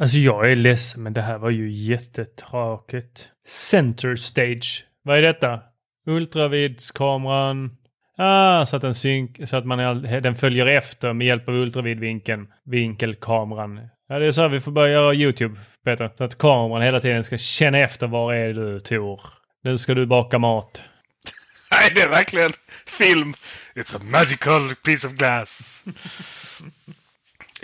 [0.00, 3.28] Alltså jag är ledsen men det här var ju jättetråkigt.
[3.46, 4.84] Center stage.
[5.02, 5.60] Vad är detta?
[6.06, 7.76] Ultravidskameran.
[8.16, 11.54] Ah, så att den, synk, så att man, är- den följer efter med hjälp av
[11.54, 12.46] ultravidvinkeln.
[12.64, 13.80] Vinkelkameran.
[14.08, 16.10] Ja, det är så här vi får börja göra YouTube, Peter.
[16.18, 19.20] Så att kameran hela tiden ska känna efter var är du, Tor.
[19.62, 20.80] Nu ska du baka mat.
[21.70, 22.52] Nej, det är verkligen
[22.86, 23.34] film.
[23.74, 25.82] It's a magical piece of glass.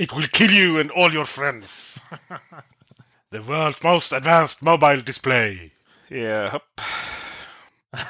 [0.01, 1.99] It will kill you and all your friends.
[3.33, 5.73] The world's most advanced mobile display.
[6.09, 6.63] Japp.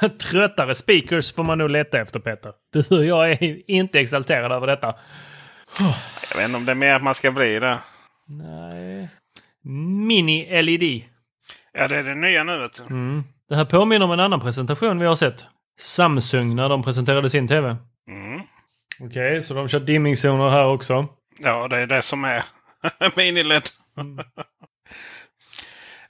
[0.19, 2.53] Tröttare speakers får man nog leta efter, Peter.
[2.73, 4.95] Du, jag är inte exalterad över detta.
[6.31, 7.79] Jag vet inte om det är mer att man ska bli det.
[8.27, 9.09] Nej.
[10.09, 11.05] Mini-LED.
[11.73, 12.83] Ja, det är det nya nu vet du.
[12.83, 13.25] Mm.
[13.49, 15.45] Det här påminner om en annan presentation vi har sett.
[15.79, 17.77] Samsung när de presenterade sin TV.
[18.09, 18.41] Mm.
[19.01, 21.09] Okej, så de kör dimmingzoner här också.
[21.43, 22.45] Ja, det är det som är
[23.17, 23.69] miniled.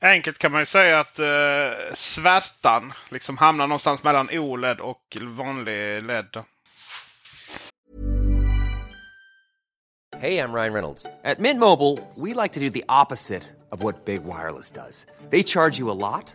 [0.01, 6.03] Enkelt kan man ju säga att uh, svärtan liksom hamnar någonstans mellan OLED och vanlig
[6.03, 6.45] LED.
[10.21, 11.07] Hey, I'm Ryan Reynolds.
[11.25, 15.07] At Mint Mobile, we like to do the opposite of what Big Wireless does.
[15.31, 16.35] They charge you a lot,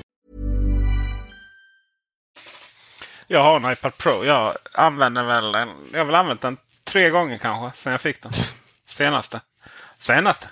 [3.31, 4.25] Jag har en iPad Pro.
[4.25, 8.21] Jag använder väl en, Jag har väl använt den tre gånger kanske sen jag fick
[8.21, 8.31] den.
[8.85, 9.41] Senaste.
[9.97, 10.47] Senaste.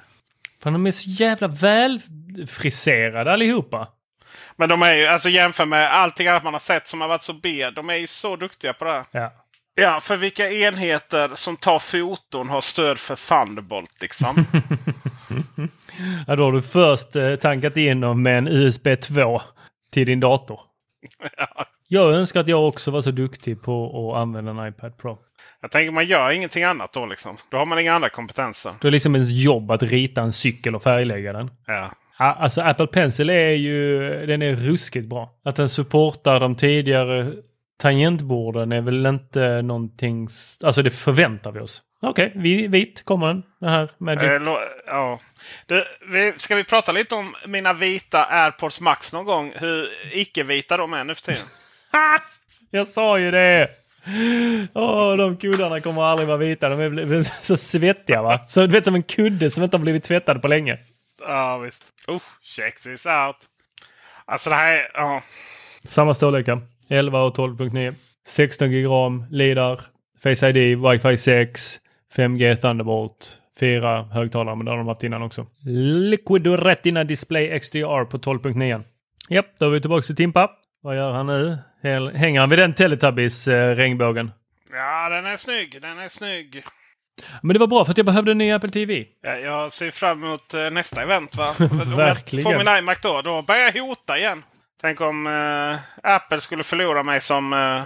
[0.63, 3.88] Fan, de är så jävla välfriserade allihopa.
[4.56, 7.24] Men de är ju, alltså jämför med allting annat man har sett som har varit
[7.24, 7.70] så B.
[7.70, 9.06] De är ju så duktiga på det.
[9.12, 9.34] Ja.
[9.76, 14.46] Ja, för vilka enheter som tar foton har stöd för Thunderbolt liksom.
[16.28, 19.42] ja, då har du först eh, tankat in dem med en USB 2
[19.92, 20.60] till din dator.
[21.38, 21.65] ja.
[21.91, 25.17] Jag önskar att jag också var så duktig på att använda en iPad Pro.
[25.62, 27.38] Jag tänker man gör ingenting annat då liksom.
[27.49, 28.73] Då har man inga andra kompetenser.
[28.82, 31.52] Det är liksom ens jobb att rita en cykel och färglägga den.
[31.67, 31.91] Ja.
[32.17, 35.30] Alltså Apple Pencil är ju, den är ruskigt bra.
[35.45, 37.32] Att den supportar de tidigare
[37.78, 40.28] tangentborden är väl inte någonting,
[40.63, 41.82] alltså det förväntar vi oss.
[42.02, 43.43] Okej, okay, vit kommer den.
[43.60, 44.54] Det här med eh,
[44.88, 45.19] ja.
[45.65, 49.54] Du, vi, ska vi prata lite om mina vita AirPods Max någon gång?
[49.56, 51.41] Hur icke-vita de är nu för tiden.
[52.71, 53.69] Jag sa ju det!
[54.73, 56.69] Åh, oh, de kuddarna kommer aldrig vara vita.
[56.69, 58.39] De är så svettiga va?
[58.47, 60.78] Så du vet som en kudde som inte har blivit tvättad på länge.
[61.28, 61.84] Ja visst.
[62.10, 63.38] Uh, check this out.
[64.25, 64.91] Alltså det här är...
[64.93, 65.21] Ja.
[65.84, 66.62] Samma storlekar.
[66.89, 67.93] 11 och 12.9.
[68.28, 69.80] 16 gig ram, LIDAR,
[70.23, 71.80] Face ID, Wi-Fi 6,
[72.15, 75.45] 5G Thunderbolt, fyra högtalare, men det har de haft innan också.
[75.65, 78.84] Liquid Retina Display XDR på 12.9.
[79.30, 80.52] Japp, då är vi tillbaka till Timpa.
[80.82, 81.58] Vad gör han nu?
[81.82, 84.32] Hänger han vid den Teletubbies-regnbågen?
[84.74, 85.82] Ja, den är snygg.
[85.82, 86.63] Den är snygg.
[87.42, 89.06] Men det var bra för att jag behövde en ny Apple TV.
[89.22, 91.56] Ja, jag ser fram emot uh, nästa event va?
[91.98, 92.46] Verkligen.
[92.48, 94.44] Om jag får min iMac då, då börjar jag hota igen.
[94.82, 97.84] Tänk om uh, Apple skulle förlora mig som uh,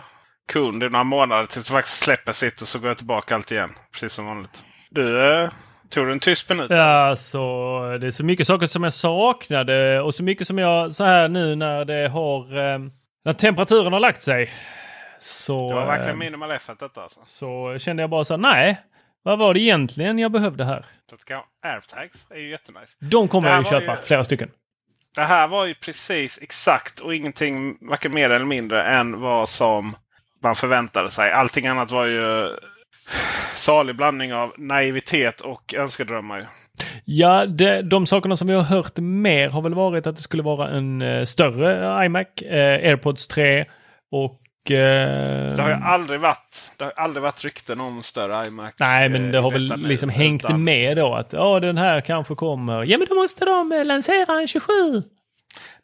[0.52, 3.52] kund i några månader tills de faktiskt släpper sitt och så går jag tillbaka allt
[3.52, 3.70] igen.
[3.94, 4.64] Precis som vanligt.
[4.90, 5.50] Du, uh,
[5.90, 6.70] tog du en tyst minut?
[6.70, 10.92] Ja, så det är så mycket saker som jag saknade och så mycket som jag
[10.96, 12.56] så här nu när det har
[13.24, 14.50] när temperaturen har lagt sig.
[15.20, 17.20] Så, det var verkligen minimal effort detta alltså.
[17.26, 18.82] Så kände jag bara så här, nej.
[19.24, 20.86] Vad var det egentligen jag behövde här?
[21.64, 22.98] Airtags är ju jättenice.
[23.00, 24.52] De kommer jag ju köpa, ju, flera stycken.
[25.16, 29.96] Det här var ju precis exakt och ingenting varken mer eller mindre än vad som
[30.44, 31.32] man förväntade sig.
[31.32, 32.50] Allting annat var ju
[33.56, 36.48] salig blandning av naivitet och önskedrömmar.
[37.06, 40.44] Ja, det, de sakerna som vi har hört mer har väl varit att det skulle
[40.44, 43.66] vara en uh, större iMac, uh, AirPods 3
[44.12, 44.40] och
[44.72, 48.74] uh, det har ju aldrig varit, det har aldrig varit rykten om större iMac.
[48.80, 50.64] Nej, men det har väl liksom nu, hängt utan...
[50.64, 52.84] med då att ja, den här kanske kommer.
[52.84, 55.04] Ja, men då måste de lansera en 27.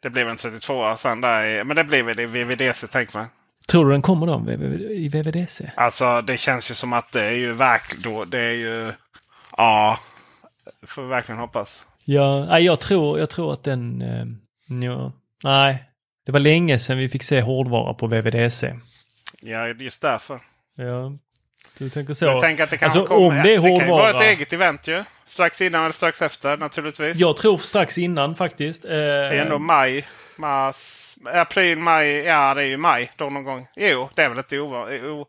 [0.02, 1.64] Det blev en 32 sen där.
[1.64, 3.26] Men det blev väl i VVDC tänker man.
[3.70, 4.52] Tror du den kommer då
[4.90, 5.70] i VVDC?
[5.74, 8.30] Alltså det känns ju som att det är ju verkligen...
[8.30, 8.92] Det är ju...
[9.56, 9.98] Ja,
[10.86, 11.86] får vi verkligen hoppas.
[12.04, 14.02] Ja, jag tror, jag tror att den...
[14.02, 14.24] Eh,
[14.84, 15.12] ja,
[15.44, 15.84] nej,
[16.26, 18.74] det var länge sedan vi fick se hårdvara på VVDC.
[19.40, 20.40] Ja, just därför.
[20.76, 21.12] Ja,
[21.78, 22.24] du tänker så.
[22.24, 23.38] Jag tänker att det kanske alltså, kommer.
[23.38, 23.78] Om det är hårdvara.
[23.78, 25.04] Det kan ju vara ett eget event ju.
[25.26, 27.18] Strax innan eller strax efter naturligtvis.
[27.18, 28.84] Jag tror strax innan faktiskt.
[28.84, 30.06] Eh, det är ändå maj,
[30.40, 32.08] mars, april, maj.
[32.08, 33.66] Ja, det är ju maj då någon gång.
[33.76, 35.28] Jo, det är väl inte ovanligt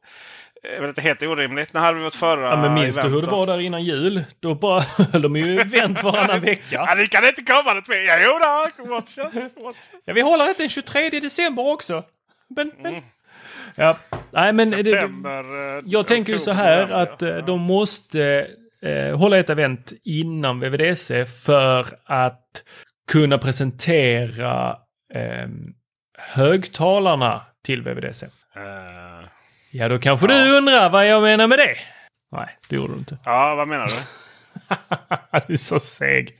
[0.63, 1.73] är väl inte helt orimligt.
[1.73, 4.23] När hade vi varit förra ja, men Minns du hur det var där innan jul?
[4.39, 4.79] Då bara
[5.11, 6.63] höll de ju event varannan vecka.
[6.69, 8.23] ja, det kan inte komma något mer.
[8.25, 10.03] Jo då, watch us, watch us.
[10.05, 12.03] Ja, vi håller ett den 23 december också.
[12.55, 12.91] Men, men.
[12.91, 13.03] Mm.
[13.75, 13.97] Ja.
[14.31, 18.47] Nej, men det, September, eh, jag tänker ju så här att eh, de måste
[18.81, 22.63] eh, hålla ett event innan VVDC för att
[23.11, 24.77] kunna presentera
[25.13, 25.47] eh,
[26.17, 28.25] högtalarna till VVDC.
[28.55, 29.27] Eh,
[29.73, 31.75] Ja, då kanske du undrar vad jag menar med det.
[32.31, 33.17] Nej, det gjorde du inte.
[33.25, 33.93] ja, vad menar du?
[35.47, 36.35] du är så seg.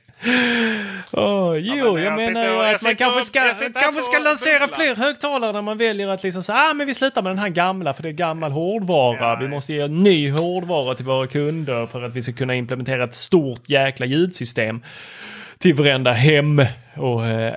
[1.10, 3.40] Åh, jo, men jag jag, menar ju att man kanske ska,
[3.80, 7.22] kanske ska lansera fler högtalare när man väljer att liksom säga ah, men vi slutar
[7.22, 9.16] med den här gamla för det är gammal hårdvara.
[9.20, 13.04] Ja, vi måste ge ny hårdvara till våra kunder för att vi ska kunna implementera
[13.04, 14.82] ett stort jäkla ljudsystem
[15.62, 16.62] till varenda hem
[16.96, 17.54] och eh,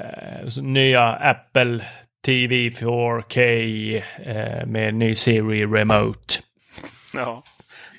[0.62, 1.86] nya Apple
[2.26, 3.42] TV 4K
[4.26, 6.36] eh, med ny Siri Remote.
[7.14, 7.44] Ja.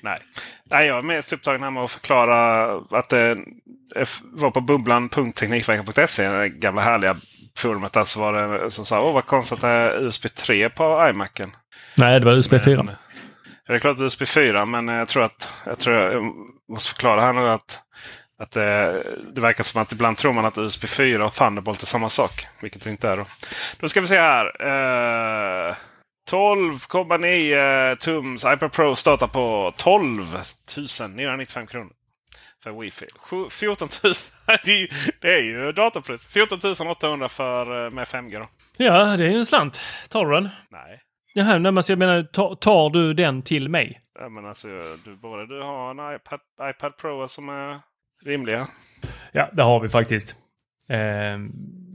[0.01, 0.19] Nej.
[0.63, 3.37] Nej, jag är mest upptagen här med att förklara att det
[4.23, 7.15] var på bubblan.teknikveckan.se, det gamla härliga
[7.57, 11.09] forumet där, så var det som sa åh vad konstigt det är USB 3 på
[11.09, 11.51] iMacen.
[11.97, 12.83] Nej, det var USB 4.
[12.83, 12.95] Men,
[13.67, 16.23] det är klart USB 4, men jag tror att jag, tror jag
[16.69, 17.81] måste förklara här nu att,
[18.39, 21.85] att det, det verkar som att ibland tror man att USB 4 och Thunderbolt är
[21.85, 22.47] samma sak.
[22.61, 23.17] Vilket det inte är.
[23.17, 23.25] Då,
[23.79, 24.45] då ska vi se här.
[25.69, 25.75] Eh,
[26.31, 30.37] 12,9 tums iPad Pro startar på 12
[31.09, 31.91] 995 kronor.
[32.63, 33.05] För Wi-Fi.
[33.19, 34.13] Sju- 14 000.
[34.65, 34.87] det, är ju,
[35.21, 36.27] det är ju datorpris.
[36.27, 38.47] 14 800 för, eh, med 5G då.
[38.77, 39.81] Ja, det är ju en slant.
[40.09, 40.49] Tar du den?
[40.69, 41.01] Nej.
[41.33, 44.01] Jaha, nej, men alltså jag menar, tar, tar du den till mig?
[44.19, 44.67] Ja, men alltså,
[45.05, 47.81] du, både du har en iPad, iPad Pro som är
[48.25, 48.67] rimliga.
[49.31, 50.35] Ja, det har vi faktiskt.
[50.89, 51.37] Eh,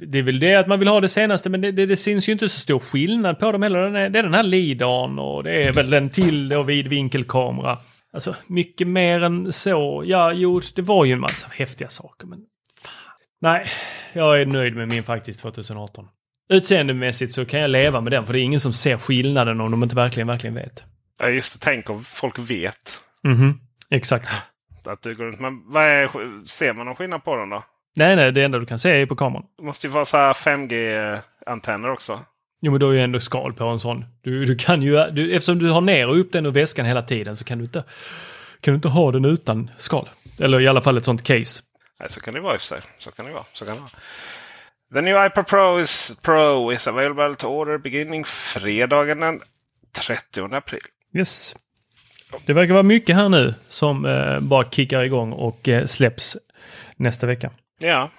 [0.06, 2.28] det är väl det att man vill ha det senaste, men det, det, det syns
[2.28, 3.90] ju inte så stor skillnad på dem heller.
[4.10, 7.78] Det är den här LIDARn och det är väl den till och vidvinkelkamera.
[8.12, 10.02] Alltså mycket mer än så.
[10.06, 12.38] Ja, jo, det var ju en massa häftiga saker, men
[12.82, 12.92] fan.
[13.40, 13.66] Nej,
[14.12, 16.04] jag är nöjd med min faktiskt 2018.
[16.48, 19.70] Utseendemässigt så kan jag leva med den, för det är ingen som ser skillnaden om
[19.70, 20.84] de inte verkligen, verkligen vet.
[21.20, 21.58] Ja, just det.
[21.64, 24.28] Tänk om folk vet Mhm, exakt.
[24.86, 25.40] Att du går runt.
[25.40, 26.08] Men vad är,
[26.46, 27.64] ser man någon skillnad på dem då?
[27.96, 29.44] Nej, nej, det enda du kan se är på kameran.
[29.58, 32.20] Det måste ju vara så här 5G-antenner också.
[32.60, 34.04] Jo, men då är ju ändå skal på en sån.
[34.22, 37.02] Du, du kan ju, du, eftersom du har ner och upp den ur väskan hela
[37.02, 37.84] tiden så kan du inte,
[38.60, 40.08] kan du inte ha den utan skal.
[40.40, 41.62] Eller i alla fall ett sånt case.
[42.00, 42.80] Nej, så kan det vara i och för sig.
[42.98, 43.44] Så kan det vara.
[43.52, 43.90] Så kan det vara.
[44.94, 49.40] The new iPad Pro is, Pro is available to order beginning fredagen den
[49.92, 50.80] 30 april.
[51.14, 51.56] Yes.
[52.46, 56.36] Det verkar vara mycket här nu som eh, bara kickar igång och eh, släpps
[56.96, 57.50] nästa vecka.
[57.78, 58.10] Ja,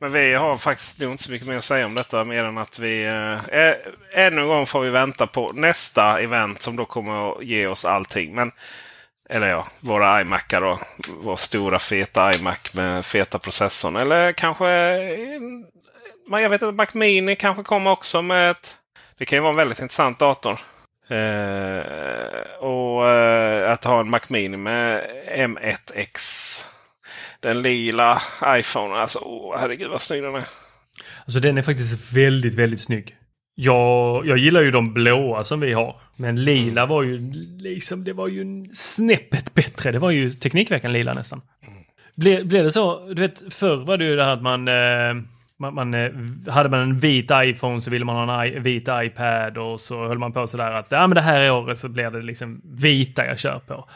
[0.00, 2.78] men vi har faktiskt inte så mycket mer att säga om detta mer än att
[2.78, 3.72] vi eh,
[4.24, 7.84] ännu en gång får vi vänta på nästa event som då kommer att ge oss
[7.84, 8.34] allting.
[8.34, 8.52] Men,
[9.30, 10.78] eller ja, våra iMacar då.
[11.22, 13.96] Vår stora feta iMac med feta processorn.
[13.96, 15.66] Eller kanske, en-
[16.30, 18.74] jag vet inte, Mac Mini kanske kommer också med ett...
[19.18, 20.58] Det kan ju vara en väldigt intressant dator.
[21.08, 26.18] Eh, och eh, att ha en Mac Mini med M1X.
[27.40, 28.94] Den lila iPhone.
[28.94, 30.44] Alltså, åh, herregud vad snygg den är.
[31.24, 33.16] Alltså den är faktiskt väldigt, väldigt snygg.
[33.54, 35.96] Jag, jag gillar ju de blåa som vi har.
[36.16, 39.92] Men lila var ju liksom, det var ju snäppet bättre.
[39.92, 41.40] Det var ju Teknikveckan lila nästan.
[42.16, 45.24] Blev, blev det så, du vet förr var det ju det här att man, eh,
[45.58, 46.10] man, man eh,
[46.48, 50.18] hade man en vit iPhone så ville man ha en vit iPad och så höll
[50.18, 53.38] man på sådär att ja men det här året så blir det liksom vita jag
[53.38, 53.88] kör på.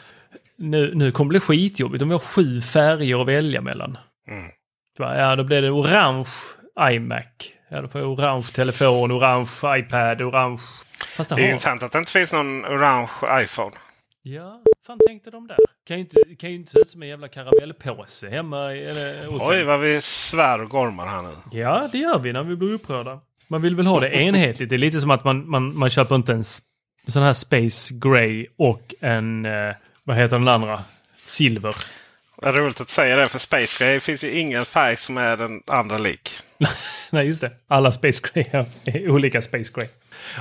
[0.57, 3.97] Nu, nu kommer det bli skitjobbigt om vi har sju färger att välja mellan.
[4.27, 4.51] Mm.
[4.97, 6.29] Ja, då blir det orange
[6.79, 7.25] iMac.
[7.69, 10.61] Ja, då får jag orange telefon, orange iPad, orange...
[11.17, 11.49] Fast det Det är har...
[11.49, 13.09] intressant att det inte finns någon orange
[13.43, 13.71] iPhone.
[14.35, 15.57] Ja, fan tänkte de där?
[15.83, 19.63] Kan ju inte, kan ju inte se ut som en jävla karamellpåse hemma eller, Oj,
[19.63, 21.59] vad vi svär och gormar här nu.
[21.59, 23.19] Ja, det gör vi när vi blir upprörda.
[23.47, 24.69] Man vill väl ha det enhetligt.
[24.69, 26.43] Det är lite som att man, man, man köper inte en
[27.07, 30.83] sån här Space Grey och en, eh, vad heter den andra?
[31.17, 31.75] Silver.
[32.41, 35.61] Vad roligt att säga det, för Space Gray finns ju ingen färg som är den
[35.67, 36.31] andra lik.
[37.09, 37.51] Nej, just det.
[37.67, 38.45] Alla Space Gray
[38.85, 39.87] är olika Space Gray.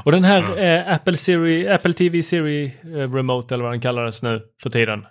[0.04, 4.22] Och den här eh, Apple, Siri, Apple TV Siri eh, Remote eller vad den kallades
[4.22, 5.06] nu för tiden.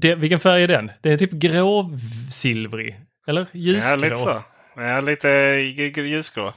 [0.00, 0.90] Det, vilken färg är den?
[1.02, 3.00] Den är typ gråsilvrig.
[3.26, 3.90] Eller ljusgrå.
[3.90, 4.42] Ja, lite så.
[4.76, 5.28] Ja, lite
[5.96, 6.54] ljusgrå.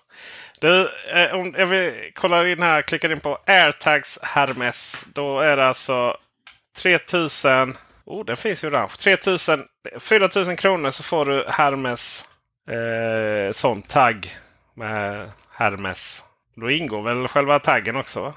[0.59, 5.05] Du, eh, om jag vill kolla in här, klickar in på AirTags Hermes.
[5.13, 6.17] Då är det alltså
[6.81, 7.75] 3000.
[8.11, 8.91] Oh, den finns ju orange.
[8.99, 9.63] 3000,
[9.99, 12.25] 4000 kronor så får du Hermes
[12.69, 14.37] eh, sån tagg
[14.73, 16.23] med Hermes.
[16.55, 18.21] Då ingår väl själva taggen också?
[18.21, 18.33] Va?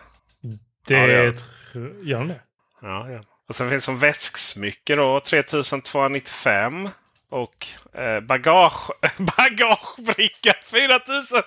[0.87, 2.41] Det Ja, det gör den det?
[2.83, 3.20] Ja, ja.
[3.49, 6.89] Och sen finns det som väsksmycke då 3295.
[7.31, 11.43] Och eh, bagage, bagagebricka 4000.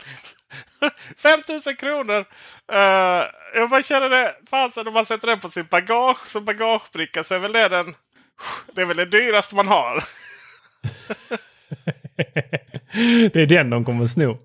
[1.17, 2.25] 5000 kronor!
[2.73, 4.35] Uh, jag bara känner det.
[4.49, 7.95] Fasen om man sätter den på sin bagage som bagagebricka så är väl det den...
[8.73, 10.03] Det är väl det dyraste man har.
[13.33, 14.37] det är den de kommer att sno.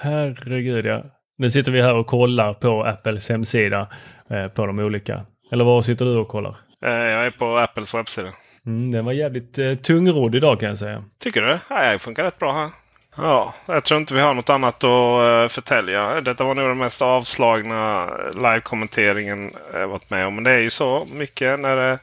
[0.00, 1.04] Herregud ja.
[1.38, 3.88] Nu sitter vi här och kollar på Apples hemsida
[4.30, 5.26] eh, på de olika.
[5.52, 6.56] Eller var sitter du och kollar?
[6.84, 8.32] Eh, jag är på Apples webbsida.
[8.66, 11.04] Mm, den var jävligt eh, tungrodd idag kan jag säga.
[11.22, 11.58] Tycker du?
[11.70, 12.70] Nej, det funkar rätt bra här.
[13.16, 16.20] Ja, jag tror inte vi har något annat att uh, förtälja.
[16.20, 20.34] Detta var nog den mest avslagna live-kommenteringen jag varit med om.
[20.34, 21.98] Men det är ju så mycket när det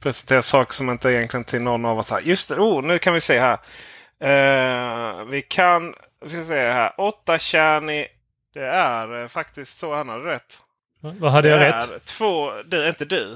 [0.00, 2.10] presenteras saker som inte egentligen till någon av oss.
[2.10, 2.20] Här.
[2.20, 3.58] Just det, oh, nu kan vi se här.
[4.24, 5.94] Uh, vi kan
[6.24, 6.92] vi ska se här.
[6.98, 8.06] 8 kärnig.
[8.54, 10.58] Det är uh, faktiskt så han hade rätt.
[11.00, 11.90] Vad hade jag det rätt?
[11.90, 13.34] Är två, du, inte du.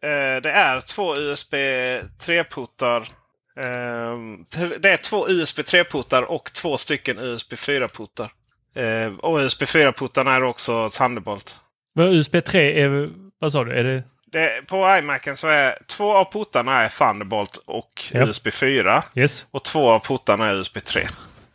[0.40, 3.08] det är två USB 3-puttar
[3.56, 4.44] Ehm,
[4.80, 8.30] det är två USB 3-puttar och två stycken USB 4-puttar.
[8.76, 11.56] Uh, och USB 4-puttarna är också Thunderbolt.
[11.98, 13.08] USB 3 är...
[13.38, 13.72] Vad sa du?
[13.72, 14.02] Är det...
[14.32, 18.28] det på iMacen så är två av puttarna är Thunderbolt och yep.
[18.28, 19.04] USB 4.
[19.14, 19.46] Yes.
[19.50, 21.08] Och två av puttarna är USB 3.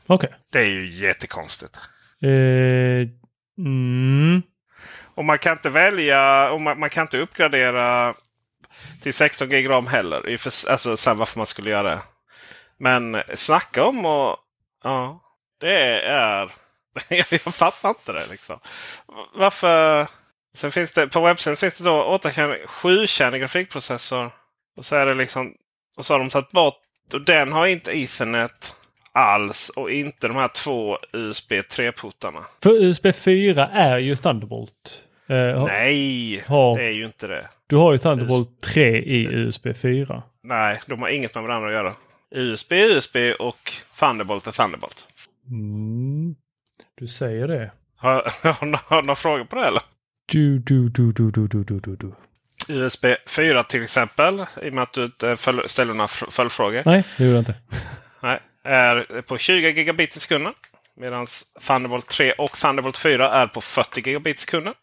[0.07, 0.27] Okej.
[0.27, 0.39] Okay.
[0.51, 1.77] Det är ju jättekonstigt.
[2.23, 3.07] Uh,
[3.57, 4.41] mm.
[5.15, 8.13] Och man kan inte välja, och man, man kan inte uppgradera
[9.01, 10.37] till 16 gig ram heller.
[10.69, 11.99] Alltså sen varför man skulle göra det.
[12.77, 14.37] Men snacka om och...
[14.83, 15.21] Ja,
[15.59, 16.51] det är...
[17.29, 18.59] jag fattar inte det liksom.
[19.35, 20.07] Varför...
[20.57, 24.29] Sen finns det på webbsidan finns det då 7-kärnig grafikprocessor.
[24.77, 25.53] Och så är det liksom...
[25.97, 26.79] Och så har de tagit bort...
[27.13, 28.75] Och den har inte Ethernet
[29.11, 29.69] alls.
[29.69, 32.43] Och inte de här två USB 3-puttarna.
[32.63, 35.03] För USB 4 är ju Thunderbolt.
[35.27, 37.47] Eh, Nej, har, det är ju inte det.
[37.67, 40.23] Du har ju Thunderbolt 3 i USB 4.
[40.43, 41.95] Nej, de har inget med varandra att göra.
[42.35, 45.07] USB är USB och Thunderbolt är Thunderbolt.
[45.47, 46.35] Mm,
[46.95, 47.71] du säger det.
[47.97, 49.81] Har, har, har du några frågor på det eller?
[50.31, 52.13] Du, du, du, du, du, du, du, du.
[52.67, 56.81] USB 4 till exempel, i och med att du inte ställer några följdfrågor.
[56.85, 57.55] Nej, det gjorde jag inte.
[58.21, 60.53] Nej, är på 20 gigabit i sekunden.
[60.97, 61.27] Medan
[61.67, 64.73] Thunderbolt 3 och Thunderbolt 4 är på 40 gigabit i sekunden.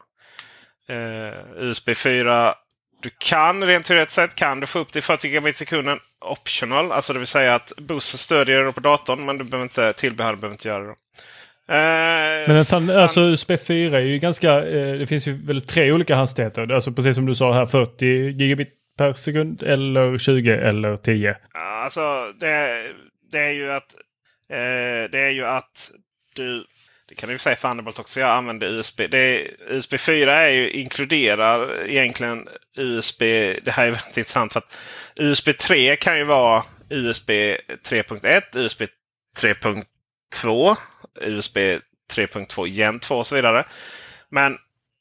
[0.90, 2.54] Uh, USB 4
[3.02, 6.92] du kan rent teoretiskt sett kan du få upp till 40 gigabit sekunden optional.
[6.92, 10.34] Alltså det vill säga att bussen stödjer det på datorn men du behöver inte, tillbehör
[10.34, 10.94] behöver inte göra det.
[11.70, 15.92] Uh, men fan, alltså USB 4 är ju ganska, uh, det finns ju väl tre
[15.92, 16.72] olika hastigheter.
[16.72, 21.36] Alltså precis som du sa här 40 gigabit per sekund eller 20 eller 10.
[21.54, 22.82] Alltså det,
[23.32, 23.94] det är ju att
[24.52, 25.90] uh, det är ju att
[26.34, 26.64] du
[27.08, 28.20] det kan du säga Thunderbolt också.
[28.20, 29.00] Jag använder USB.
[29.10, 33.20] Det USB 4 är ju, inkluderar egentligen USB.
[33.64, 34.78] Det här är väldigt intressant för att
[35.16, 38.82] USB 3 kan ju vara USB 3.1, USB
[39.36, 40.76] 3.2,
[41.20, 43.64] USB 3.2 Gen 2 och så vidare.
[44.28, 44.52] Men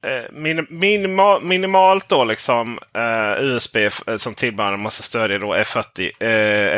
[0.05, 5.64] eh, minim, minima, minimalt då liksom eh, USB eh, som tillbehör måste stödja då är
[5.64, 6.30] 40 eh,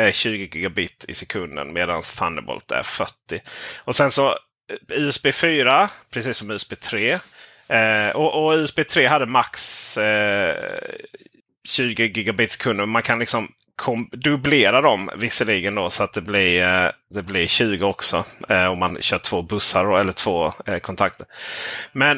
[0.06, 3.12] är 20 gigabit i sekunden medan Thunderbolt är 40.
[3.78, 4.36] Och sen så eh,
[4.88, 7.18] USB 4, precis som USB 3.
[7.68, 10.80] Eh, och, och, USB 3 hade max eh,
[11.68, 12.86] 20 gigabit sekunder.
[12.86, 13.52] Man kan liksom
[14.12, 18.24] dubblera dem visserligen då så att det blir, eh, det blir 20 också.
[18.48, 21.26] Eh, om man kör två bussar eller två eh, kontakter.
[21.92, 22.16] Men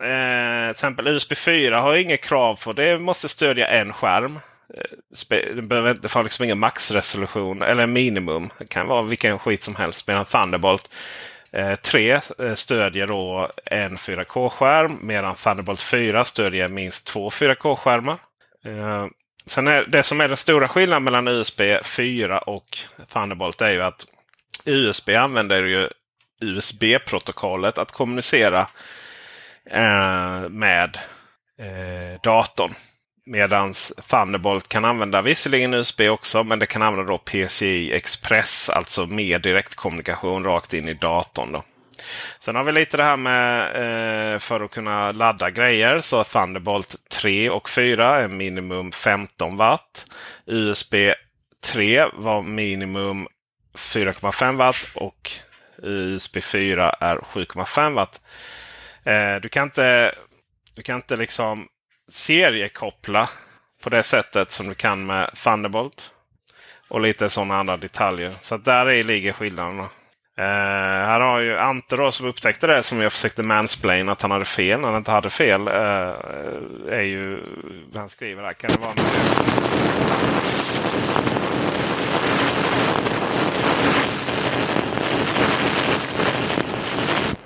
[0.00, 2.98] eh, till exempel USB 4 har inget krav på det.
[2.98, 4.38] måste stödja en skärm.
[4.74, 8.50] Eh, det behöver inte få liksom ingen maxresolution eller minimum.
[8.58, 10.08] Det kan vara vilken skit som helst.
[10.08, 10.90] Medan Thunderbolt
[11.52, 12.20] eh, 3
[12.54, 18.18] stödjer då en 4K-skärm medan Thunderbolt 4 stödjer minst två 4K-skärmar.
[19.46, 22.78] Sen är det som är den stora skillnaden mellan USB 4 och
[23.12, 24.06] Thunderbolt är ju att
[24.64, 25.88] USB använder ju
[26.44, 28.66] USB-protokollet att kommunicera
[29.70, 30.98] eh, med
[31.58, 32.74] eh, datorn.
[33.26, 33.72] Medan
[34.10, 39.38] Thunderbolt kan använda visserligen USB också, men det kan använda då PCI Express, alltså mer
[39.38, 41.52] direktkommunikation rakt in i datorn.
[41.52, 41.62] Då.
[42.38, 43.66] Sen har vi lite det här med
[44.34, 46.00] eh, för att kunna ladda grejer.
[46.00, 50.06] Så Thunderbolt 3 och 4 är minimum 15 watt.
[50.46, 50.94] USB
[51.64, 53.28] 3 var minimum
[53.74, 55.30] 4,5 watt och
[55.82, 58.20] USB 4 är 7,5 watt.
[59.04, 60.14] Eh, du kan inte,
[60.74, 61.68] du kan inte liksom
[62.08, 63.28] seriekoppla
[63.82, 66.10] på det sättet som du kan med Thunderbolt.
[66.88, 68.34] Och lite sådana andra detaljer.
[68.40, 69.84] Så där ligger skillnaden.
[70.38, 74.30] Uh, här har ju Ante då, som upptäckte det som jag försökte mansplain att han
[74.30, 75.60] hade fel när han inte hade fel.
[75.60, 75.74] Uh,
[76.88, 77.38] är ju,
[77.94, 78.92] han skriver här, kan det vara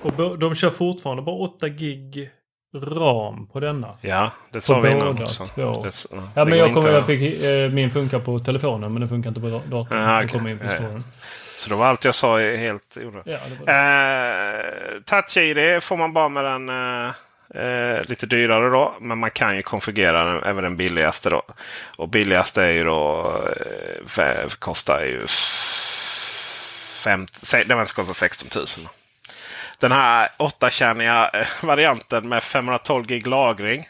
[0.03, 2.30] Och de kör fortfarande bara 8 gig
[2.74, 3.99] ram på denna.
[4.01, 5.45] Ja, det På sa vi innan också.
[5.55, 5.84] Det, ja,
[6.34, 9.28] Ja, men jag, kommer, inte- jag fick, eh, min funkar på telefonen men den funkar
[9.28, 10.49] inte på da- datorn.
[10.49, 10.70] In på ja.
[10.74, 11.05] storyn.
[11.61, 13.22] Så då var allt jag sa är helt onödigt.
[13.26, 17.11] Ja, det Eh, Touch-ID får man bara med den eh,
[17.64, 18.94] eh, lite dyrare då.
[19.00, 21.42] Men man kan ju konfigurera den, även den billigaste då.
[21.96, 23.32] Och billigaste är ju då
[24.18, 25.26] eh, kostar ju
[27.04, 28.88] fem, se- den kostar 16 000.
[29.78, 33.88] Den här 8-kärniga eh, varianten med 512 gig lagring.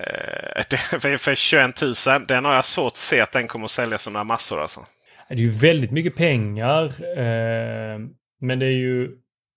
[0.00, 2.26] Eh, det, för, för 21 000.
[2.26, 4.86] Den har jag svårt att se att den kommer att säljas några massor alltså.
[5.28, 6.84] Det är ju väldigt mycket pengar.
[7.18, 7.98] Eh,
[8.40, 9.10] men det är ju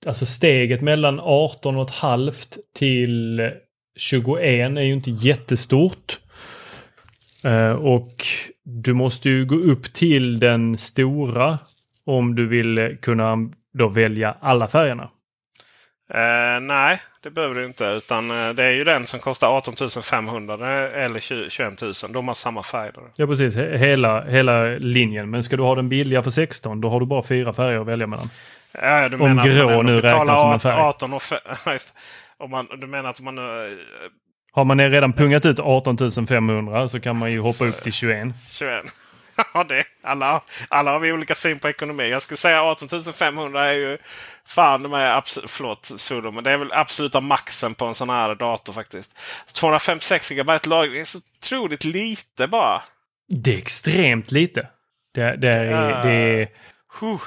[0.06, 3.42] alltså steget mellan 18,5 till
[3.98, 6.20] 21 är ju inte jättestort.
[7.46, 8.26] Eh, och
[8.64, 11.60] du måste ju gå upp till den stora
[12.06, 13.38] om du vill kunna
[13.74, 15.10] då välja alla färgerna.
[16.14, 17.86] Eh, nej, det behöver du inte.
[17.86, 20.54] Utan eh, det är ju den som kostar 18 500
[20.90, 21.94] eller 20, 21 000.
[22.10, 22.92] De har samma färg.
[22.94, 23.02] Då.
[23.16, 25.30] Ja precis, he- hela, hela linjen.
[25.30, 27.88] Men ska du ha den billiga för 16 då har du bara fyra färger att
[27.88, 28.30] välja mellan.
[28.72, 30.74] Ja, du Om menar grå nu räknas som en 18 färg.
[30.82, 31.22] 18 och.
[32.44, 33.42] Om man, du menar att man nu...
[33.42, 33.78] eh,
[34.52, 35.98] Har man redan pungat ut 18
[36.28, 38.28] 500 så kan man ju hoppa upp till 21.
[38.60, 38.84] 21.
[39.54, 39.84] Ja, det.
[40.04, 42.10] Alla, alla har vi olika syn på ekonomi.
[42.10, 43.98] Jag skulle säga 18 500 är ju
[44.50, 48.36] fan med absolut, förlåt Sudo, men det är väl absoluta maxen på en sån här
[48.36, 49.18] dator faktiskt.
[49.56, 52.82] 256 GB lagring är så otroligt lite bara.
[53.28, 54.68] Det är extremt lite.
[55.14, 56.04] Det, det, är, Ja.
[56.04, 56.48] det är...
[57.00, 57.22] Huh.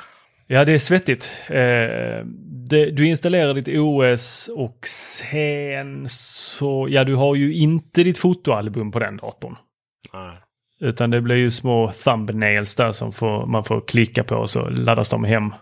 [0.47, 1.33] Ja, det är svettigt.
[1.47, 2.27] Eh,
[2.69, 6.87] det, du installerar ditt OS och sen så...
[6.91, 9.57] Ja, du har ju inte ditt fotoalbum på den datorn.
[10.13, 10.37] Nej.
[10.81, 15.09] Utan det blir ju små thumbnails där som får, man får klicka på så laddas
[15.09, 15.55] de hem.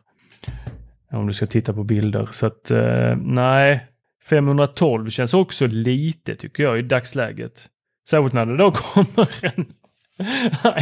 [1.13, 2.29] Om du ska titta på bilder.
[2.33, 3.87] Så att eh, nej,
[4.25, 7.69] 512 känns också lite tycker jag i dagsläget.
[8.11, 9.73] Särskilt när det då kommer en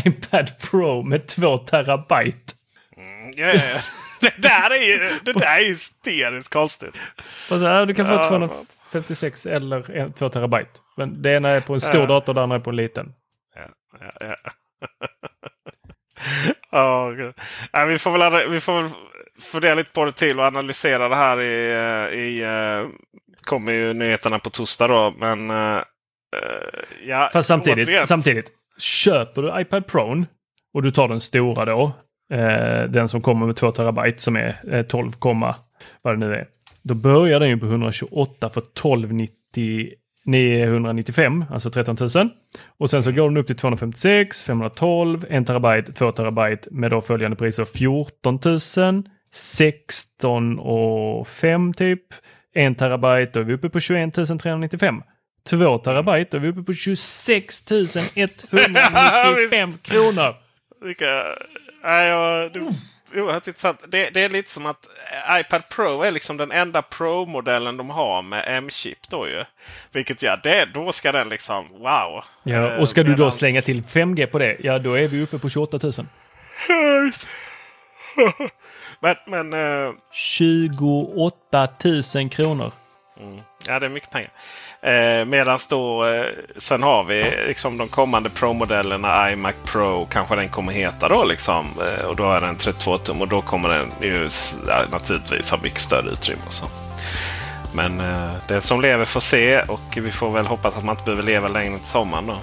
[0.05, 2.55] iPad Pro med 2 terabyte.
[2.97, 3.81] Mm, ja.
[4.21, 6.97] det, där är ju, det där är hysteriskt konstigt.
[7.51, 10.71] Och så här, du kan få Ja, 256 eller 2 terabyte.
[10.97, 12.07] Men det ena är på en stor Ja.
[12.07, 13.13] dator, det andra är på en liten.
[13.55, 13.69] Ja,
[14.01, 14.35] ja, ja.
[16.71, 17.35] Ja, gud.
[17.73, 18.91] ja, vi, får väl, vi får väl
[19.41, 21.73] fundera lite på det till och analysera det här i...
[21.73, 22.89] eh, i eh,
[23.43, 25.15] kommer ju nyheterna på torsdag då.
[25.19, 25.83] Men eh,
[27.07, 28.07] ja, Fast samtidigt, återigen.
[28.07, 30.25] samtidigt, köper du iPad Pro
[30.75, 31.93] och du tar den stora då,
[32.33, 35.55] eh, den som kommer med 2 terabyte som är eh, 12, komma
[36.03, 36.47] vad det nu är.
[36.83, 39.89] Då börjar den ju på 128 för 1290
[40.29, 42.09] 995, alltså 13 000.
[42.79, 47.01] Och sen så går den upp till 256, 512, 1 terabyte, 2 terabyte med då
[47.01, 48.59] följande priser 14 000,
[49.33, 52.03] 16 och 5 typ.
[52.55, 55.03] 1 terabyte, då är vi uppe på 21 395.
[55.49, 60.35] 2 terabyte, då är vi uppe på 26 195 kronor.
[60.85, 61.25] Vilka,
[61.85, 62.53] nej, jag,
[63.15, 63.81] oerhört intressant.
[63.89, 64.87] Det, det är lite som att
[65.29, 69.09] eh, iPad Pro är liksom den enda Pro-modellen de har med M-chip.
[69.09, 69.45] Då ju.
[69.93, 72.25] Vilket ja, det, då ska den liksom wow.
[72.43, 75.09] Ja, Eh, och ska du då medans- slänga till 5G på det, ja då är
[75.09, 75.93] vi uppe på 28 000.
[79.01, 79.53] men men
[79.87, 81.69] eh, 28
[82.15, 82.73] 000 kronor.
[83.21, 83.41] Mm.
[83.67, 84.31] Ja, det är mycket pengar.
[84.83, 86.27] Eh, Medan då eh,
[86.57, 89.33] sen har vi liksom de kommande Pro-modellerna.
[89.33, 91.25] iMac Pro kanske den kommer heta då.
[91.25, 91.67] Liksom.
[91.81, 94.29] Eh, och då är den 32 tum och då kommer den ju
[94.69, 96.43] ja, naturligtvis ha mycket större utrymme.
[96.47, 96.67] Och så.
[97.75, 101.05] Men eh, den som lever får se och vi får väl hoppas att man inte
[101.05, 102.39] behöver leva längre till sommaren då.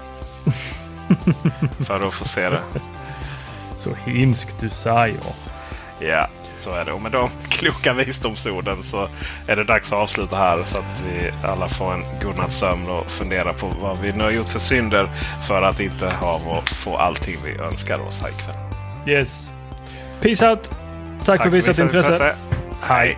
[1.86, 2.62] För att få se det.
[3.78, 5.20] Så hemskt du säger.
[6.00, 6.28] Ja,
[6.66, 6.92] så är det.
[6.92, 9.10] Och med de kloka visdomsorden så
[9.48, 13.54] är det dags att avsluta här så att vi alla får en godnattsömn och fundera
[13.54, 15.10] på vad vi nu har gjort för synder
[15.48, 18.56] för att inte ha och få allting vi önskar oss här ikväll.
[19.08, 19.52] Yes.
[20.22, 20.72] Peace out.
[21.26, 22.36] Tack, för visat intresse.
[22.82, 23.18] Hej.